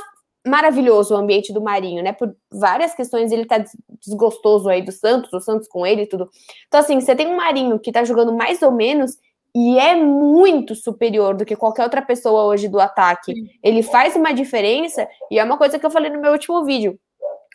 maravilhoso 0.47 1.13
o 1.13 1.17
ambiente 1.17 1.53
do 1.53 1.61
Marinho, 1.61 2.03
né? 2.03 2.13
Por 2.13 2.35
várias 2.51 2.93
questões 2.93 3.31
ele 3.31 3.45
tá 3.45 3.63
desgostoso 3.99 4.69
aí 4.69 4.81
do 4.81 4.91
Santos, 4.91 5.31
o 5.33 5.39
Santos 5.39 5.67
com 5.67 5.85
ele 5.85 6.03
e 6.03 6.07
tudo. 6.07 6.29
Então 6.67 6.79
assim, 6.79 6.99
você 6.99 7.15
tem 7.15 7.27
um 7.27 7.35
Marinho 7.35 7.79
que 7.79 7.91
tá 7.91 8.03
jogando 8.03 8.33
mais 8.33 8.61
ou 8.61 8.71
menos 8.71 9.17
e 9.55 9.79
é 9.79 9.95
muito 9.95 10.75
superior 10.75 11.35
do 11.35 11.45
que 11.45 11.55
qualquer 11.55 11.83
outra 11.83 12.01
pessoa 12.01 12.43
hoje 12.43 12.67
do 12.67 12.79
ataque. 12.79 13.33
Ele 13.63 13.81
faz 13.81 14.15
uma 14.15 14.31
diferença 14.31 15.07
e 15.31 15.39
é 15.39 15.43
uma 15.43 15.57
coisa 15.57 15.79
que 15.79 15.85
eu 15.85 15.91
falei 15.91 16.11
no 16.11 16.21
meu 16.21 16.31
último 16.31 16.63
vídeo. 16.63 16.99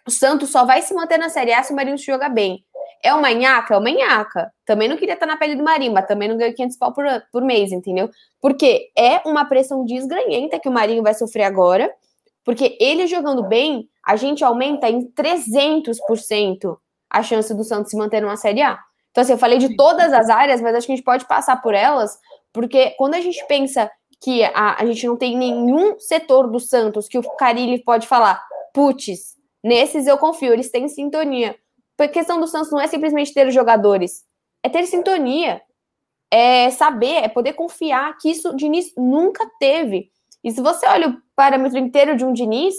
O 0.06 0.10
Santos 0.10 0.50
só 0.50 0.64
vai 0.64 0.82
se 0.82 0.92
manter 0.94 1.16
na 1.16 1.28
Série 1.28 1.52
A 1.52 1.62
se 1.62 1.72
o 1.72 1.76
Marinho 1.76 1.96
se 1.96 2.06
jogar 2.06 2.28
bem. 2.28 2.64
É 3.04 3.12
uma 3.14 3.32
nhaca? 3.32 3.74
É 3.74 3.78
uma 3.78 3.90
nhaca. 3.90 4.52
Também 4.64 4.88
não 4.88 4.96
queria 4.96 5.14
estar 5.14 5.26
na 5.26 5.36
pele 5.36 5.56
do 5.56 5.62
Marinho, 5.62 5.92
mas 5.92 6.06
também 6.06 6.28
não 6.28 6.36
ganha 6.36 6.52
500 6.52 6.76
pau 6.76 6.92
por, 6.92 7.04
por 7.32 7.42
mês, 7.42 7.72
entendeu? 7.72 8.08
Porque 8.40 8.90
é 8.96 9.20
uma 9.26 9.44
pressão 9.44 9.84
desgranhenta 9.84 10.58
que 10.58 10.68
o 10.68 10.72
Marinho 10.72 11.02
vai 11.02 11.14
sofrer 11.14 11.44
agora, 11.44 11.92
porque 12.44 12.76
ele 12.80 13.06
jogando 13.06 13.42
bem, 13.42 13.88
a 14.04 14.16
gente 14.16 14.42
aumenta 14.44 14.88
em 14.88 15.10
300% 15.12 16.76
a 17.10 17.22
chance 17.22 17.54
do 17.54 17.62
Santos 17.62 17.90
se 17.90 17.96
manter 17.96 18.20
numa 18.20 18.36
Série 18.36 18.62
A. 18.62 18.78
Então, 19.10 19.22
assim, 19.22 19.32
eu 19.32 19.38
falei 19.38 19.58
de 19.58 19.76
todas 19.76 20.12
as 20.12 20.30
áreas, 20.30 20.60
mas 20.60 20.74
acho 20.74 20.86
que 20.86 20.92
a 20.92 20.96
gente 20.96 21.04
pode 21.04 21.26
passar 21.26 21.60
por 21.60 21.74
elas, 21.74 22.18
porque 22.52 22.90
quando 22.96 23.14
a 23.14 23.20
gente 23.20 23.44
pensa 23.46 23.90
que 24.20 24.42
a, 24.44 24.80
a 24.80 24.86
gente 24.86 25.06
não 25.06 25.16
tem 25.16 25.36
nenhum 25.36 25.98
setor 25.98 26.50
do 26.50 26.60
Santos 26.60 27.08
que 27.08 27.18
o 27.18 27.22
Carilli 27.36 27.82
pode 27.82 28.06
falar, 28.06 28.42
putz, 28.72 29.36
nesses 29.62 30.06
eu 30.06 30.16
confio, 30.16 30.52
eles 30.52 30.70
têm 30.70 30.88
sintonia. 30.88 31.56
A 31.98 32.08
questão 32.08 32.40
do 32.40 32.46
Santos 32.46 32.70
não 32.70 32.80
é 32.80 32.86
simplesmente 32.86 33.34
ter 33.34 33.46
os 33.46 33.54
jogadores, 33.54 34.24
é 34.62 34.68
ter 34.68 34.86
sintonia, 34.86 35.60
é 36.30 36.70
saber, 36.70 37.24
é 37.24 37.28
poder 37.28 37.52
confiar 37.52 38.16
que 38.18 38.30
isso 38.30 38.50
o 38.50 38.56
Diniz 38.56 38.92
nunca 38.96 39.44
teve. 39.60 40.10
E 40.42 40.50
se 40.50 40.60
você 40.60 40.86
olha 40.86 41.08
o 41.08 41.16
parâmetro 41.36 41.78
inteiro 41.78 42.16
de 42.16 42.24
um 42.24 42.32
Diniz, 42.32 42.74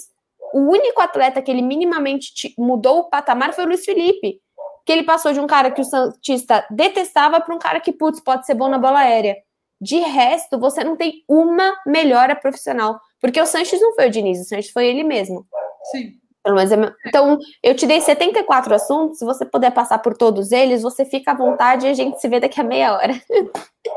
o 0.53 0.60
único 0.60 1.01
atleta 1.01 1.41
que 1.41 1.50
ele 1.50 1.62
minimamente 1.62 2.53
mudou 2.58 3.00
o 3.00 3.10
patamar 3.10 3.53
foi 3.53 3.63
o 3.63 3.67
Luiz 3.67 3.84
Felipe 3.84 4.41
que 4.86 4.91
ele 4.91 5.03
passou 5.03 5.32
de 5.32 5.39
um 5.39 5.48
cara 5.48 5.72
que 5.72 5.82
o 5.82 5.86
Santista 5.86 6.65
detestava 6.70 7.39
para 7.39 7.55
um 7.55 7.60
cara 7.60 7.79
que, 7.79 7.91
putz, 7.91 8.20
pode 8.20 8.46
ser 8.46 8.53
bom 8.53 8.67
na 8.67 8.77
bola 8.77 9.00
aérea. 9.00 9.36
De 9.79 9.98
resto, 9.98 10.60
você 10.60 10.84
não 10.84 10.96
tem 10.96 11.24
uma 11.27 11.75
melhora 11.86 12.36
profissional. 12.36 13.00
Porque 13.20 13.39
o 13.39 13.46
Sanches 13.46 13.82
não 13.82 13.93
foi 13.96 14.08
o 14.08 14.12
Diniz, 14.12 14.39
o 14.39 14.43
Sanches 14.43 14.72
foi 14.72 14.88
ele 14.88 15.03
mesmo. 15.03 15.46
Sim. 15.91 16.12
É 16.46 17.08
então, 17.08 17.40
eu 17.64 17.74
te 17.74 17.88
dei 17.88 18.02
74 18.02 18.74
assuntos. 18.76 19.20
Se 19.20 19.26
você 19.26 19.46
puder 19.46 19.72
passar 19.72 20.00
por 20.00 20.16
todos 20.16 20.52
eles, 20.52 20.82
você 20.82 21.06
fica 21.06 21.32
à 21.32 21.36
vontade 21.36 21.86
e 21.86 21.90
a 21.90 21.94
gente 21.94 22.20
se 22.20 22.28
vê 22.28 22.40
daqui 22.40 22.60
a 22.60 22.64
meia 22.66 22.94
hora. 22.94 23.14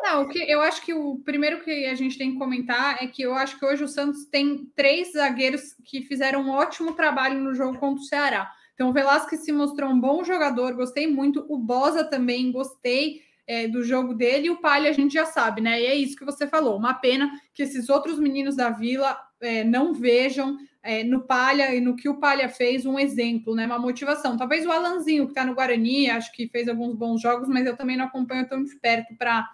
Não, 0.05 0.23
o 0.23 0.29
que 0.29 0.39
eu 0.39 0.61
acho 0.61 0.83
que 0.83 0.95
o 0.95 1.19
primeiro 1.25 1.63
que 1.65 1.87
a 1.87 1.95
gente 1.97 2.17
tem 2.17 2.33
que 2.33 2.39
comentar 2.39 3.03
é 3.03 3.09
que 3.09 3.23
eu 3.23 3.35
acho 3.35 3.59
que 3.59 3.67
hoje 3.67 3.83
o 3.83 3.89
Santos 3.89 4.25
tem 4.27 4.71
três 4.77 5.13
zagueiros 5.13 5.75
que 5.85 6.03
fizeram 6.03 6.43
um 6.43 6.51
ótimo 6.51 6.93
trabalho 6.93 7.41
no 7.41 7.55
jogo 7.55 7.79
contra 7.79 8.01
o 8.01 8.07
Ceará. 8.07 8.51
Então, 8.75 8.91
o 8.91 8.93
Velasquez 8.93 9.45
se 9.45 9.53
mostrou 9.53 9.91
um 9.91 9.99
bom 9.99 10.23
jogador, 10.23 10.75
gostei 10.75 11.07
muito. 11.07 11.45
O 11.49 11.59
Bosa 11.59 12.05
também, 12.05 12.53
gostei 12.53 13.23
é, 13.47 13.67
do 13.67 13.83
jogo 13.83 14.15
dele. 14.15 14.47
E 14.47 14.51
o 14.51 14.61
Palha 14.61 14.91
a 14.91 14.93
gente 14.93 15.15
já 15.15 15.25
sabe, 15.25 15.61
né? 15.61 15.81
E 15.81 15.87
é 15.87 15.95
isso 15.95 16.17
que 16.17 16.25
você 16.25 16.47
falou. 16.47 16.77
Uma 16.77 16.95
pena 16.95 17.31
que 17.55 17.63
esses 17.63 17.89
outros 17.89 18.19
meninos 18.19 18.55
da 18.55 18.71
Vila 18.71 19.19
é, 19.41 19.65
não 19.65 19.95
vejam 19.95 20.57
é, 20.87 21.03
no 21.03 21.23
Palha 21.23 21.75
e 21.75 21.81
no 21.81 21.97
que 21.97 22.09
o 22.09 22.19
Palha 22.19 22.49
fez 22.49 22.87
um 22.87 22.99
exemplo, 22.99 23.55
né? 23.55 23.67
Uma 23.67 23.79
motivação. 23.79 24.37
Talvez 24.37 24.65
o 24.65 24.71
Alanzinho, 24.71 25.25
que 25.25 25.33
está 25.33 25.45
no 25.45 25.55
Guarani, 25.55 26.09
acho 26.09 26.33
que 26.33 26.49
fez 26.49 26.69
alguns 26.69 26.95
bons 26.95 27.21
jogos, 27.21 27.49
mas 27.49 27.67
eu 27.67 27.77
também 27.77 27.97
não 27.97 28.07
acompanho 28.07 28.49
tão 28.49 28.63
de 28.63 28.75
perto 28.77 29.15
para 29.19 29.47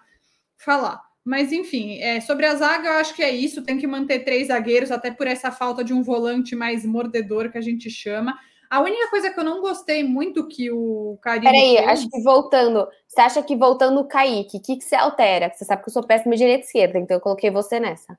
falar. 0.57 1.01
Mas 1.25 1.51
enfim, 1.51 1.99
é, 1.99 2.19
sobre 2.21 2.45
a 2.45 2.55
zaga, 2.55 2.89
eu 2.89 2.97
acho 2.97 3.15
que 3.15 3.23
é 3.23 3.31
isso. 3.31 3.63
Tem 3.63 3.77
que 3.77 3.87
manter 3.87 4.19
três 4.19 4.47
zagueiros, 4.47 4.91
até 4.91 5.09
por 5.09 5.25
essa 5.25 5.51
falta 5.51 5.83
de 5.83 5.93
um 5.93 6.03
volante 6.03 6.55
mais 6.55 6.85
mordedor 6.85 7.51
que 7.51 7.57
a 7.57 7.61
gente 7.61 7.89
chama. 7.89 8.37
A 8.69 8.81
única 8.81 9.09
coisa 9.09 9.29
que 9.29 9.39
eu 9.39 9.43
não 9.43 9.61
gostei 9.61 10.03
muito 10.03 10.47
que 10.47 10.71
o 10.71 11.17
Carilli. 11.21 11.45
Peraí, 11.45 11.77
fez... 11.77 11.87
acho 11.87 12.09
que 12.09 12.21
voltando. 12.21 12.87
Você 13.07 13.21
acha 13.21 13.43
que 13.43 13.55
voltando 13.55 13.99
o 13.99 14.07
Kaique, 14.07 14.57
o 14.57 14.61
que, 14.61 14.77
que 14.77 14.83
você 14.83 14.95
altera? 14.95 15.51
Você 15.53 15.63
sabe 15.63 15.83
que 15.83 15.89
eu 15.89 15.93
sou 15.93 16.03
péssima 16.03 16.35
direita 16.35 16.63
e 16.63 16.65
esquerda, 16.65 16.99
então 16.99 17.17
eu 17.17 17.21
coloquei 17.21 17.51
você 17.51 17.79
nessa. 17.79 18.17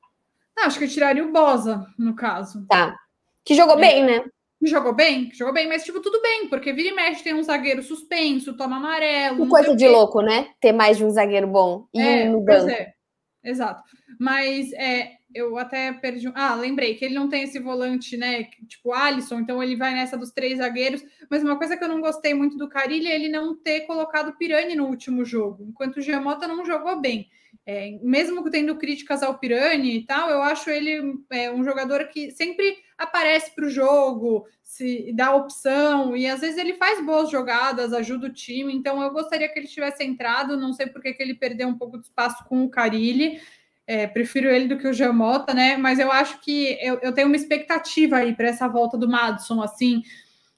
Não, 0.57 0.65
acho 0.65 0.79
que 0.79 0.85
eu 0.85 0.89
tiraria 0.89 1.25
o 1.25 1.33
Bosa, 1.33 1.85
no 1.99 2.15
caso. 2.15 2.65
Tá. 2.69 2.97
Que 3.45 3.55
jogou 3.55 3.77
é. 3.79 3.81
bem, 3.81 4.05
né? 4.05 4.25
Que 4.59 4.67
jogou 4.67 4.95
bem, 4.95 5.29
que 5.29 5.37
jogou 5.37 5.53
bem, 5.53 5.69
mas, 5.69 5.85
tipo, 5.85 6.01
tudo 6.01 6.21
bem, 6.23 6.49
porque 6.49 6.73
vira 6.73 6.89
e 6.89 6.95
mexe 6.95 7.23
tem 7.23 7.35
um 7.35 7.43
zagueiro 7.43 7.83
suspenso, 7.83 8.57
toma 8.57 8.77
amarelo. 8.77 9.45
Que 9.45 9.49
coisa 9.49 9.77
de 9.77 9.87
louco, 9.87 10.23
né? 10.23 10.49
Ter 10.61 10.73
mais 10.73 10.97
de 10.97 11.05
um 11.05 11.11
zagueiro 11.11 11.47
bom 11.47 11.87
e 11.93 12.01
é, 12.01 12.29
um 12.29 12.33
no 12.33 12.41
banco. 12.41 12.71
É. 12.71 12.95
Exato. 13.45 13.83
Mas 14.19 14.73
é, 14.73 15.13
eu 15.35 15.59
até 15.59 15.93
perdi. 15.93 16.31
Ah, 16.35 16.55
lembrei 16.55 16.95
que 16.95 17.05
ele 17.05 17.15
não 17.15 17.29
tem 17.29 17.43
esse 17.43 17.59
volante, 17.59 18.17
né? 18.17 18.45
Tipo 18.67 18.93
Alisson, 18.93 19.41
então 19.41 19.63
ele 19.63 19.77
vai 19.77 19.93
nessa 19.93 20.17
dos 20.17 20.31
três 20.31 20.59
zagueiros. 20.59 21.05
Mas 21.29 21.43
uma 21.43 21.59
coisa 21.59 21.77
que 21.77 21.85
eu 21.85 21.89
não 21.89 22.01
gostei 22.01 22.33
muito 22.33 22.57
do 22.57 22.69
Carilli 22.69 23.09
é 23.09 23.15
ele 23.15 23.29
não 23.29 23.55
ter 23.55 23.83
colocado 23.83 24.37
Pirani 24.39 24.75
no 24.75 24.87
último 24.87 25.25
jogo, 25.25 25.67
enquanto 25.69 25.99
o 25.99 26.01
Giamota 26.01 26.49
não 26.49 26.65
jogou 26.65 27.01
bem. 27.01 27.29
É, 27.67 27.99
mesmo 28.03 28.49
tendo 28.51 28.77
críticas 28.77 29.23
ao 29.23 29.39
Pirani 29.39 29.97
e 29.97 30.05
tal, 30.05 30.29
eu 30.29 30.43
acho 30.43 30.69
ele 30.69 31.19
é, 31.31 31.51
um 31.51 31.65
jogador 31.65 32.09
que 32.09 32.31
sempre 32.31 32.77
aparece 32.99 33.55
para 33.55 33.65
o 33.65 33.71
jogo, 33.71 34.47
se 34.63 35.11
dá 35.15 35.35
opção, 35.35 36.15
e 36.15 36.27
às 36.27 36.43
vezes 36.43 36.59
ele 36.59 36.75
faz 36.75 37.03
boas 37.05 37.31
jogadas, 37.31 37.95
ajuda 37.95 38.27
o 38.27 38.33
time. 38.33 38.75
Então 38.75 39.03
eu 39.03 39.11
gostaria 39.11 39.49
que 39.49 39.59
ele 39.59 39.67
tivesse 39.67 40.05
entrado. 40.05 40.59
Não 40.59 40.73
sei 40.73 40.87
por 40.87 41.01
que 41.01 41.17
ele 41.19 41.35
perdeu 41.35 41.69
um 41.69 41.79
pouco 41.79 41.99
de 41.99 42.05
espaço 42.05 42.45
com 42.45 42.65
o 42.65 42.69
Carilli. 42.69 43.41
É, 43.87 44.07
prefiro 44.07 44.49
ele 44.49 44.69
do 44.69 44.79
que 44.79 44.89
o 44.89 44.93
Jamota, 44.93 45.55
né? 45.55 45.77
Mas 45.77 45.99
eu 45.99 46.11
acho 46.11 46.41
que 46.41 46.79
eu, 46.83 46.99
eu 47.03 47.13
tenho 47.13 47.29
uma 47.29 47.37
expectativa 47.37 48.17
aí 48.17 48.35
para 48.35 48.49
essa 48.49 48.67
volta 48.69 48.97
do 48.97 49.09
Madison, 49.09 49.63
assim, 49.63 50.03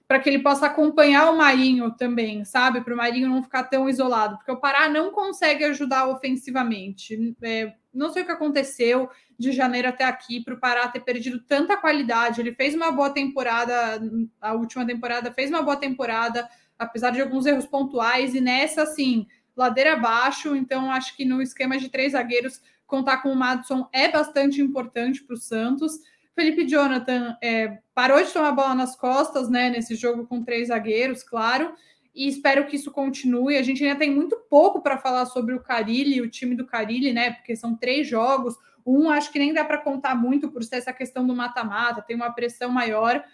para 0.08 0.20
que 0.20 0.28
ele 0.28 0.38
possa 0.38 0.66
acompanhar 0.66 1.30
o 1.30 1.36
Marinho 1.36 1.90
também, 1.90 2.44
sabe? 2.44 2.80
Para 2.80 2.94
o 2.94 2.96
Marinho 2.96 3.28
não 3.28 3.42
ficar 3.42 3.64
tão 3.64 3.88
isolado, 3.88 4.36
porque 4.36 4.52
o 4.52 4.60
Pará 4.60 4.88
não 4.88 5.10
consegue 5.10 5.64
ajudar 5.64 6.06
ofensivamente. 6.08 7.34
É, 7.42 7.74
não 7.92 8.10
sei 8.10 8.22
o 8.22 8.26
que 8.26 8.32
aconteceu 8.32 9.10
de 9.38 9.50
janeiro 9.50 9.88
até 9.88 10.04
aqui 10.04 10.40
para 10.40 10.54
o 10.54 10.60
Pará 10.60 10.86
ter 10.88 11.00
perdido 11.00 11.40
tanta 11.40 11.76
qualidade. 11.76 12.40
Ele 12.40 12.54
fez 12.54 12.74
uma 12.74 12.92
boa 12.92 13.10
temporada, 13.10 14.00
a 14.40 14.52
última 14.54 14.86
temporada 14.86 15.32
fez 15.32 15.50
uma 15.50 15.62
boa 15.62 15.76
temporada, 15.76 16.48
apesar 16.78 17.10
de 17.10 17.20
alguns 17.20 17.44
erros 17.44 17.66
pontuais, 17.66 18.34
e 18.34 18.40
nessa, 18.40 18.82
assim, 18.82 19.26
ladeira 19.56 19.94
abaixo. 19.94 20.54
Então, 20.54 20.90
acho 20.90 21.16
que 21.16 21.24
no 21.24 21.42
esquema 21.42 21.78
de 21.78 21.88
três 21.88 22.12
zagueiros 22.12 22.60
contar 22.86 23.18
com 23.18 23.32
o 23.32 23.36
Madison 23.36 23.88
é 23.92 24.08
bastante 24.08 24.62
importante 24.62 25.24
para 25.24 25.34
o 25.34 25.38
Santos. 25.38 25.98
Felipe 26.36 26.68
Jonathan 26.68 27.34
é, 27.42 27.78
parou 27.94 28.22
de 28.22 28.30
tomar 28.30 28.52
bola 28.52 28.74
nas 28.74 28.94
costas, 28.94 29.48
né, 29.48 29.70
nesse 29.70 29.96
jogo 29.96 30.26
com 30.26 30.44
três 30.44 30.68
zagueiros, 30.68 31.22
claro, 31.22 31.72
e 32.14 32.28
espero 32.28 32.66
que 32.66 32.76
isso 32.76 32.90
continue. 32.90 33.56
A 33.56 33.62
gente 33.62 33.82
ainda 33.82 33.98
tem 33.98 34.14
muito 34.14 34.36
pouco 34.50 34.82
para 34.82 34.98
falar 34.98 35.24
sobre 35.24 35.54
o 35.54 35.60
Carilli, 35.60 36.20
o 36.20 36.28
time 36.28 36.54
do 36.54 36.66
Carilli, 36.66 37.14
né, 37.14 37.30
porque 37.30 37.56
são 37.56 37.74
três 37.74 38.06
jogos. 38.06 38.54
Um 38.84 39.08
acho 39.08 39.32
que 39.32 39.38
nem 39.38 39.54
dá 39.54 39.64
para 39.64 39.78
contar 39.78 40.14
muito 40.14 40.50
por 40.50 40.62
ser 40.62 40.76
essa 40.76 40.92
questão 40.92 41.26
do 41.26 41.34
mata-mata, 41.34 42.02
tem 42.02 42.14
uma 42.14 42.30
pressão 42.30 42.70
maior. 42.70 43.24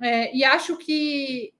É, 0.00 0.34
e 0.34 0.42
acho 0.42 0.76
que 0.78 1.52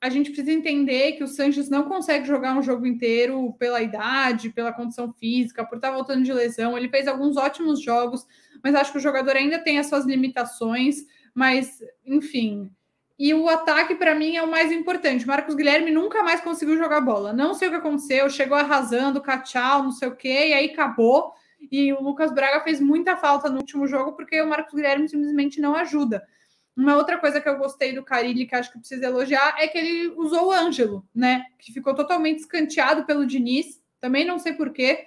a 0.00 0.08
gente 0.08 0.30
precisa 0.30 0.52
entender 0.52 1.12
que 1.12 1.22
o 1.22 1.28
Sanches 1.28 1.68
não 1.68 1.82
consegue 1.82 2.26
jogar 2.26 2.56
um 2.56 2.62
jogo 2.62 2.86
inteiro 2.86 3.52
pela 3.58 3.82
idade, 3.82 4.48
pela 4.48 4.72
condição 4.72 5.12
física, 5.12 5.66
por 5.66 5.76
estar 5.76 5.90
voltando 5.90 6.24
de 6.24 6.32
lesão. 6.32 6.78
Ele 6.78 6.88
fez 6.88 7.06
alguns 7.06 7.36
ótimos 7.36 7.82
jogos, 7.82 8.26
mas 8.62 8.74
acho 8.74 8.92
que 8.92 8.98
o 8.98 9.00
jogador 9.00 9.36
ainda 9.36 9.58
tem 9.58 9.78
as 9.78 9.86
suas 9.86 10.04
limitações. 10.04 11.04
Mas, 11.34 11.78
enfim. 12.04 12.70
E 13.18 13.34
o 13.34 13.48
ataque, 13.48 13.94
para 13.94 14.14
mim, 14.14 14.36
é 14.36 14.42
o 14.42 14.50
mais 14.50 14.72
importante. 14.72 15.26
Marcos 15.26 15.54
Guilherme 15.54 15.90
nunca 15.90 16.22
mais 16.22 16.40
conseguiu 16.40 16.78
jogar 16.78 17.02
bola. 17.02 17.32
Não 17.32 17.52
sei 17.52 17.68
o 17.68 17.70
que 17.70 17.76
aconteceu, 17.76 18.30
chegou 18.30 18.56
arrasando, 18.56 19.20
cachau, 19.20 19.82
não 19.82 19.92
sei 19.92 20.08
o 20.08 20.16
quê, 20.16 20.48
e 20.48 20.54
aí 20.54 20.70
acabou. 20.70 21.34
E 21.70 21.92
o 21.92 22.02
Lucas 22.02 22.32
Braga 22.32 22.62
fez 22.62 22.80
muita 22.80 23.16
falta 23.16 23.50
no 23.50 23.58
último 23.58 23.86
jogo, 23.86 24.12
porque 24.12 24.40
o 24.40 24.48
Marcos 24.48 24.72
Guilherme 24.72 25.08
simplesmente 25.08 25.60
não 25.60 25.74
ajuda. 25.74 26.26
Uma 26.74 26.96
outra 26.96 27.18
coisa 27.18 27.42
que 27.42 27.48
eu 27.48 27.58
gostei 27.58 27.92
do 27.92 28.02
Carilli, 28.02 28.46
que 28.46 28.54
acho 28.54 28.72
que 28.72 28.78
precisa 28.78 29.04
elogiar, 29.04 29.54
é 29.58 29.68
que 29.68 29.76
ele 29.76 30.14
usou 30.16 30.46
o 30.46 30.52
Ângelo, 30.52 31.06
né? 31.14 31.44
Que 31.58 31.74
ficou 31.74 31.94
totalmente 31.94 32.38
escanteado 32.38 33.04
pelo 33.04 33.26
Diniz. 33.26 33.82
Também 34.00 34.24
não 34.24 34.38
sei 34.38 34.54
porquê. 34.54 35.06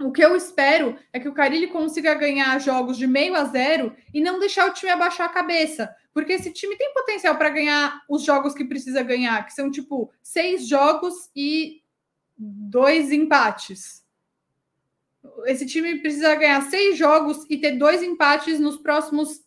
O 0.00 0.12
que 0.12 0.24
eu 0.24 0.36
espero 0.36 0.96
é 1.12 1.18
que 1.18 1.28
o 1.28 1.34
Carilli 1.34 1.66
consiga 1.66 2.14
ganhar 2.14 2.58
jogos 2.60 2.96
de 2.96 3.06
meio 3.06 3.34
a 3.34 3.44
zero 3.44 3.94
e 4.14 4.20
não 4.20 4.38
deixar 4.38 4.68
o 4.68 4.72
time 4.72 4.92
abaixar 4.92 5.26
a 5.26 5.32
cabeça. 5.32 5.92
Porque 6.14 6.32
esse 6.32 6.52
time 6.52 6.76
tem 6.76 6.92
potencial 6.94 7.36
para 7.36 7.50
ganhar 7.50 8.02
os 8.08 8.22
jogos 8.24 8.54
que 8.54 8.64
precisa 8.64 9.02
ganhar, 9.02 9.44
que 9.44 9.52
são 9.52 9.70
tipo 9.70 10.10
seis 10.22 10.68
jogos 10.68 11.30
e 11.34 11.82
dois 12.36 13.10
empates. 13.10 14.04
Esse 15.46 15.66
time 15.66 16.00
precisa 16.00 16.34
ganhar 16.36 16.62
seis 16.62 16.96
jogos 16.96 17.44
e 17.50 17.58
ter 17.58 17.72
dois 17.72 18.02
empates 18.02 18.60
nos 18.60 18.76
próximos 18.76 19.44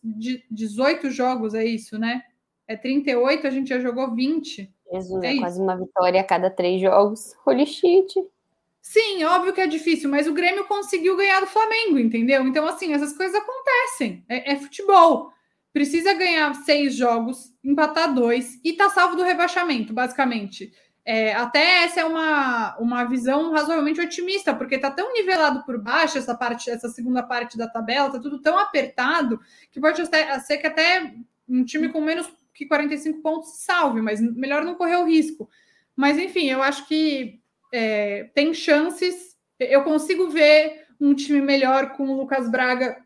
18 0.50 1.10
jogos, 1.10 1.54
é 1.54 1.64
isso, 1.64 1.98
né? 1.98 2.22
É 2.68 2.76
38, 2.76 3.46
a 3.46 3.50
gente 3.50 3.68
já 3.68 3.80
jogou 3.80 4.14
20. 4.14 4.70
Jesus, 4.92 5.22
é, 5.22 5.34
é 5.34 5.38
quase 5.38 5.60
uma 5.60 5.76
vitória 5.76 6.20
a 6.20 6.24
cada 6.24 6.50
três 6.50 6.80
jogos. 6.80 7.34
Holy 7.46 7.66
shit. 7.66 8.14
Sim, 8.92 9.24
óbvio 9.24 9.54
que 9.54 9.60
é 9.62 9.66
difícil, 9.66 10.10
mas 10.10 10.26
o 10.26 10.34
Grêmio 10.34 10.66
conseguiu 10.66 11.16
ganhar 11.16 11.40
do 11.40 11.46
Flamengo, 11.46 11.98
entendeu? 11.98 12.46
Então, 12.46 12.66
assim, 12.66 12.92
essas 12.92 13.16
coisas 13.16 13.34
acontecem. 13.34 14.22
É, 14.28 14.52
é 14.52 14.56
futebol. 14.56 15.32
Precisa 15.72 16.12
ganhar 16.12 16.54
seis 16.56 16.94
jogos, 16.94 17.54
empatar 17.64 18.12
dois 18.12 18.60
e 18.62 18.74
tá 18.74 18.90
salvo 18.90 19.16
do 19.16 19.22
rebaixamento, 19.22 19.94
basicamente. 19.94 20.74
É, 21.06 21.32
até 21.32 21.84
essa 21.84 22.00
é 22.00 22.04
uma, 22.04 22.76
uma 22.76 23.04
visão 23.04 23.50
razoavelmente 23.50 23.98
otimista, 23.98 24.54
porque 24.54 24.76
tá 24.76 24.90
tão 24.90 25.10
nivelado 25.14 25.64
por 25.64 25.78
baixo 25.78 26.18
essa 26.18 26.34
parte, 26.34 26.68
essa 26.68 26.90
segunda 26.90 27.22
parte 27.22 27.56
da 27.56 27.66
tabela, 27.66 28.12
tá 28.12 28.20
tudo 28.20 28.42
tão 28.42 28.58
apertado 28.58 29.40
que 29.70 29.80
pode 29.80 30.02
ser 30.44 30.58
que 30.58 30.66
até 30.66 31.14
um 31.48 31.64
time 31.64 31.88
com 31.88 32.02
menos 32.02 32.30
que 32.52 32.66
45 32.66 33.22
pontos 33.22 33.56
salve, 33.64 34.02
mas 34.02 34.20
melhor 34.20 34.66
não 34.66 34.74
correr 34.74 34.96
o 34.96 35.06
risco. 35.06 35.48
Mas 35.96 36.18
enfim, 36.18 36.50
eu 36.50 36.62
acho 36.62 36.86
que 36.86 37.41
é, 37.72 38.24
tem 38.34 38.52
chances. 38.52 39.36
Eu 39.58 39.82
consigo 39.82 40.28
ver 40.28 40.84
um 41.00 41.14
time 41.14 41.40
melhor 41.40 41.92
com 41.92 42.08
o 42.08 42.16
Lucas 42.16 42.48
Braga 42.48 42.96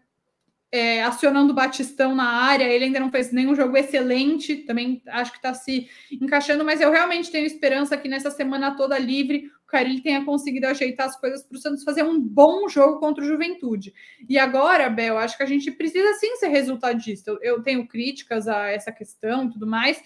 é, 0.71 1.03
acionando 1.03 1.53
o 1.53 1.55
Batistão 1.55 2.15
na 2.15 2.29
área. 2.29 2.65
Ele 2.65 2.87
ainda 2.87 3.01
não 3.01 3.11
fez 3.11 3.33
nenhum 3.33 3.55
jogo 3.55 3.77
excelente, 3.77 4.57
também 4.57 5.03
acho 5.07 5.31
que 5.31 5.39
está 5.39 5.55
se 5.55 5.89
encaixando, 6.11 6.65
mas 6.65 6.81
eu 6.81 6.91
realmente 6.91 7.31
tenho 7.31 7.47
esperança 7.47 7.97
que 7.97 8.09
nessa 8.09 8.31
semana 8.31 8.77
toda 8.77 8.99
livre 8.99 9.51
o 9.63 9.67
Carilli 9.67 10.01
tenha 10.01 10.25
conseguido 10.25 10.67
ajeitar 10.67 11.07
as 11.07 11.19
coisas 11.19 11.43
para 11.43 11.57
o 11.57 11.61
Santos 11.61 11.83
fazer 11.83 12.05
um 12.05 12.21
bom 12.21 12.69
jogo 12.69 13.01
contra 13.01 13.25
o 13.25 13.27
Juventude. 13.27 13.93
E 14.29 14.39
agora, 14.39 14.89
Bel, 14.89 15.19
acho 15.19 15.37
que 15.37 15.43
a 15.43 15.47
gente 15.47 15.71
precisa 15.73 16.13
sim 16.15 16.37
ser 16.37 16.49
resultadista. 16.49 17.31
Eu, 17.31 17.39
eu 17.43 17.63
tenho 17.63 17.87
críticas 17.87 18.47
a 18.47 18.69
essa 18.69 18.93
questão 18.93 19.47
e 19.47 19.51
tudo 19.51 19.67
mais, 19.67 20.01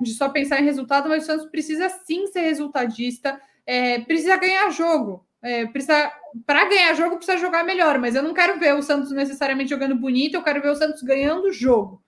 de 0.00 0.12
só 0.14 0.28
pensar 0.28 0.60
em 0.60 0.64
resultado, 0.64 1.08
mas 1.08 1.24
o 1.24 1.26
Santos 1.26 1.46
precisa 1.46 1.88
sim 1.88 2.26
ser 2.28 2.42
resultadista 2.42 3.40
é, 3.70 4.00
precisa 4.00 4.36
ganhar 4.36 4.68
jogo. 4.70 5.24
É, 5.40 5.64
precisa 5.66 6.12
para 6.44 6.68
ganhar 6.68 6.92
jogo 6.94 7.16
precisa 7.16 7.38
jogar 7.38 7.64
melhor, 7.64 7.98
mas 7.98 8.16
eu 8.16 8.22
não 8.22 8.34
quero 8.34 8.58
ver 8.58 8.74
o 8.74 8.82
Santos 8.82 9.12
necessariamente 9.12 9.70
jogando 9.70 9.94
bonito, 9.94 10.34
eu 10.34 10.42
quero 10.42 10.60
ver 10.60 10.70
o 10.70 10.74
Santos 10.74 11.02
ganhando 11.02 11.52
jogo. 11.52 12.02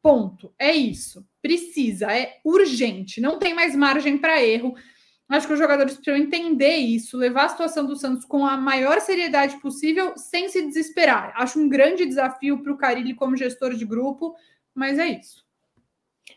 Ponto. 0.00 0.54
É 0.56 0.72
isso. 0.72 1.26
Precisa, 1.42 2.12
é 2.12 2.38
urgente, 2.44 3.20
não 3.20 3.38
tem 3.40 3.52
mais 3.54 3.74
margem 3.74 4.16
para 4.16 4.40
erro. 4.40 4.74
Acho 5.28 5.48
que 5.48 5.54
os 5.54 5.58
jogadores 5.58 5.94
precisam 5.94 6.16
entender 6.16 6.76
isso, 6.76 7.16
levar 7.16 7.46
a 7.46 7.48
situação 7.48 7.84
do 7.84 7.96
Santos 7.96 8.24
com 8.24 8.46
a 8.46 8.56
maior 8.56 9.00
seriedade 9.00 9.56
possível, 9.60 10.16
sem 10.16 10.48
se 10.48 10.62
desesperar. 10.64 11.32
Acho 11.34 11.58
um 11.58 11.68
grande 11.68 12.06
desafio 12.06 12.62
para 12.62 12.72
o 12.72 12.78
Carilli 12.78 13.14
como 13.14 13.36
gestor 13.36 13.74
de 13.74 13.84
grupo, 13.84 14.34
mas 14.72 14.98
é 14.98 15.08
isso. 15.08 15.43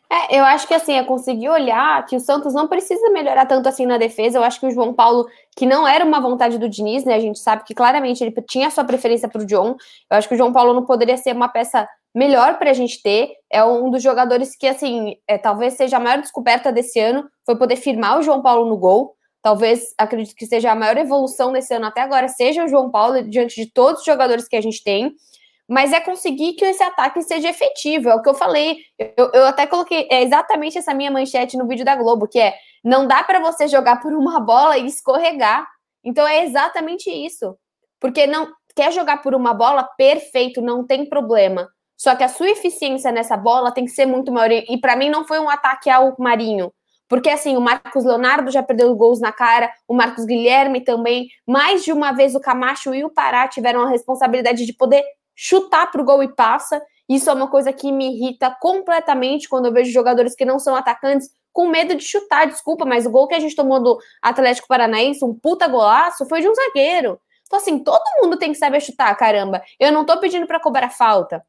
É, 0.09 0.39
eu 0.39 0.45
acho 0.45 0.65
que 0.67 0.73
assim, 0.73 0.93
é 0.93 1.03
conseguir 1.03 1.49
olhar 1.49 2.05
que 2.05 2.15
o 2.15 2.19
Santos 2.19 2.53
não 2.53 2.67
precisa 2.67 3.09
melhorar 3.09 3.45
tanto 3.45 3.67
assim 3.67 3.85
na 3.85 3.97
defesa. 3.97 4.37
Eu 4.37 4.43
acho 4.43 4.59
que 4.59 4.65
o 4.65 4.71
João 4.71 4.93
Paulo, 4.93 5.27
que 5.55 5.65
não 5.65 5.85
era 5.85 6.05
uma 6.05 6.21
vontade 6.21 6.57
do 6.57 6.69
Diniz, 6.69 7.03
né? 7.03 7.15
A 7.15 7.19
gente 7.19 7.39
sabe 7.39 7.63
que 7.65 7.75
claramente 7.75 8.23
ele 8.23 8.33
tinha 8.47 8.71
sua 8.71 8.85
preferência 8.85 9.27
para 9.27 9.41
o 9.41 9.45
John. 9.45 9.75
Eu 10.09 10.17
acho 10.17 10.27
que 10.27 10.35
o 10.35 10.37
João 10.37 10.53
Paulo 10.53 10.73
não 10.73 10.85
poderia 10.85 11.17
ser 11.17 11.35
uma 11.35 11.49
peça 11.49 11.87
melhor 12.15 12.57
para 12.57 12.71
a 12.71 12.73
gente 12.73 13.01
ter. 13.01 13.33
É 13.51 13.63
um 13.63 13.91
dos 13.91 14.01
jogadores 14.01 14.55
que, 14.55 14.67
assim, 14.67 15.17
é, 15.27 15.37
talvez 15.37 15.73
seja 15.73 15.97
a 15.97 15.99
maior 15.99 16.21
descoberta 16.21 16.71
desse 16.71 16.99
ano, 16.99 17.27
foi 17.45 17.57
poder 17.57 17.75
firmar 17.75 18.17
o 18.17 18.23
João 18.23 18.41
Paulo 18.41 18.67
no 18.69 18.77
gol. 18.77 19.13
Talvez, 19.41 19.93
acredito 19.97 20.35
que 20.35 20.45
seja 20.45 20.71
a 20.71 20.75
maior 20.75 20.97
evolução 20.97 21.51
desse 21.51 21.73
ano 21.73 21.85
até 21.85 22.01
agora, 22.01 22.27
seja 22.27 22.63
o 22.63 22.67
João 22.67 22.89
Paulo 22.89 23.21
diante 23.23 23.63
de 23.63 23.71
todos 23.71 23.99
os 23.99 24.05
jogadores 24.05 24.47
que 24.47 24.55
a 24.55 24.61
gente 24.61 24.83
tem 24.83 25.13
mas 25.67 25.91
é 25.91 25.99
conseguir 25.99 26.53
que 26.53 26.63
esse 26.63 26.81
ataque 26.81 27.21
seja 27.21 27.49
efetivo. 27.49 28.09
É 28.09 28.15
o 28.15 28.21
que 28.21 28.29
eu 28.29 28.33
falei. 28.33 28.77
Eu, 28.97 29.29
eu 29.33 29.45
até 29.45 29.67
coloquei 29.67 30.07
é 30.09 30.23
exatamente 30.23 30.77
essa 30.77 30.93
minha 30.93 31.11
manchete 31.11 31.57
no 31.57 31.67
vídeo 31.67 31.83
da 31.83 31.95
Globo, 31.95 32.27
que 32.27 32.39
é 32.39 32.55
não 32.83 33.05
dá 33.05 33.23
para 33.23 33.39
você 33.39 33.67
jogar 33.67 33.99
por 33.99 34.13
uma 34.13 34.39
bola 34.39 34.77
e 34.77 34.85
escorregar. 34.85 35.67
Então 36.03 36.25
é 36.25 36.43
exatamente 36.45 37.09
isso. 37.09 37.57
Porque 37.99 38.25
não 38.25 38.47
quer 38.75 38.93
jogar 38.93 39.21
por 39.21 39.35
uma 39.35 39.53
bola, 39.53 39.83
perfeito, 39.97 40.61
não 40.61 40.85
tem 40.85 41.05
problema. 41.09 41.67
Só 41.97 42.15
que 42.15 42.23
a 42.23 42.29
sua 42.29 42.49
eficiência 42.49 43.11
nessa 43.11 43.35
bola 43.35 43.71
tem 43.71 43.83
que 43.85 43.91
ser 43.91 44.05
muito 44.05 44.31
maior. 44.31 44.51
E 44.51 44.79
para 44.79 44.95
mim 44.95 45.09
não 45.09 45.25
foi 45.25 45.39
um 45.39 45.49
ataque 45.49 45.89
ao 45.89 46.15
Marinho. 46.17 46.71
Porque 47.09 47.29
assim, 47.29 47.57
o 47.57 47.61
Marcos 47.61 48.05
Leonardo 48.05 48.51
já 48.51 48.61
perdeu 48.61 48.93
gols 48.95 49.19
na 49.19 49.31
cara, 49.31 49.71
o 49.87 49.93
Marcos 49.93 50.25
Guilherme 50.25 50.81
também. 50.81 51.27
Mais 51.47 51.83
de 51.83 51.91
uma 51.91 52.11
vez 52.11 52.35
o 52.35 52.39
Camacho 52.39 52.93
e 52.93 53.03
o 53.03 53.09
Pará 53.09 53.47
tiveram 53.47 53.81
a 53.81 53.89
responsabilidade 53.89 54.65
de 54.65 54.73
poder 54.73 55.03
chutar 55.37 55.91
para 55.91 56.01
o 56.01 56.03
gol 56.03 56.23
e 56.23 56.27
passa. 56.27 56.81
Isso 57.07 57.29
é 57.29 57.33
uma 57.33 57.47
coisa 57.47 57.71
que 57.71 57.91
me 57.91 58.15
irrita 58.15 58.53
completamente 58.59 59.47
quando 59.47 59.67
eu 59.67 59.71
vejo 59.71 59.91
jogadores 59.91 60.35
que 60.35 60.43
não 60.43 60.57
são 60.57 60.75
atacantes 60.75 61.29
com 61.53 61.67
medo 61.67 61.95
de 61.95 62.03
chutar. 62.03 62.47
Desculpa, 62.47 62.83
mas 62.83 63.05
o 63.05 63.11
gol 63.11 63.27
que 63.27 63.35
a 63.35 63.39
gente 63.39 63.55
tomou 63.55 63.81
do 63.81 63.97
Atlético 64.21 64.67
Paranaense, 64.67 65.23
um 65.23 65.33
puta 65.33 65.67
golaço, 65.67 66.27
foi 66.27 66.41
de 66.41 66.49
um 66.49 66.55
zagueiro. 66.55 67.21
Então, 67.45 67.59
assim, 67.59 67.79
todo 67.79 68.03
mundo 68.21 68.37
tem 68.37 68.51
que 68.51 68.57
saber 68.57 68.81
chutar, 68.81 69.15
caramba. 69.15 69.61
Eu 69.79 69.91
não 69.91 70.03
tô 70.03 70.19
pedindo 70.19 70.47
para 70.47 70.59
cobrar 70.59 70.89
falta. 70.89 71.45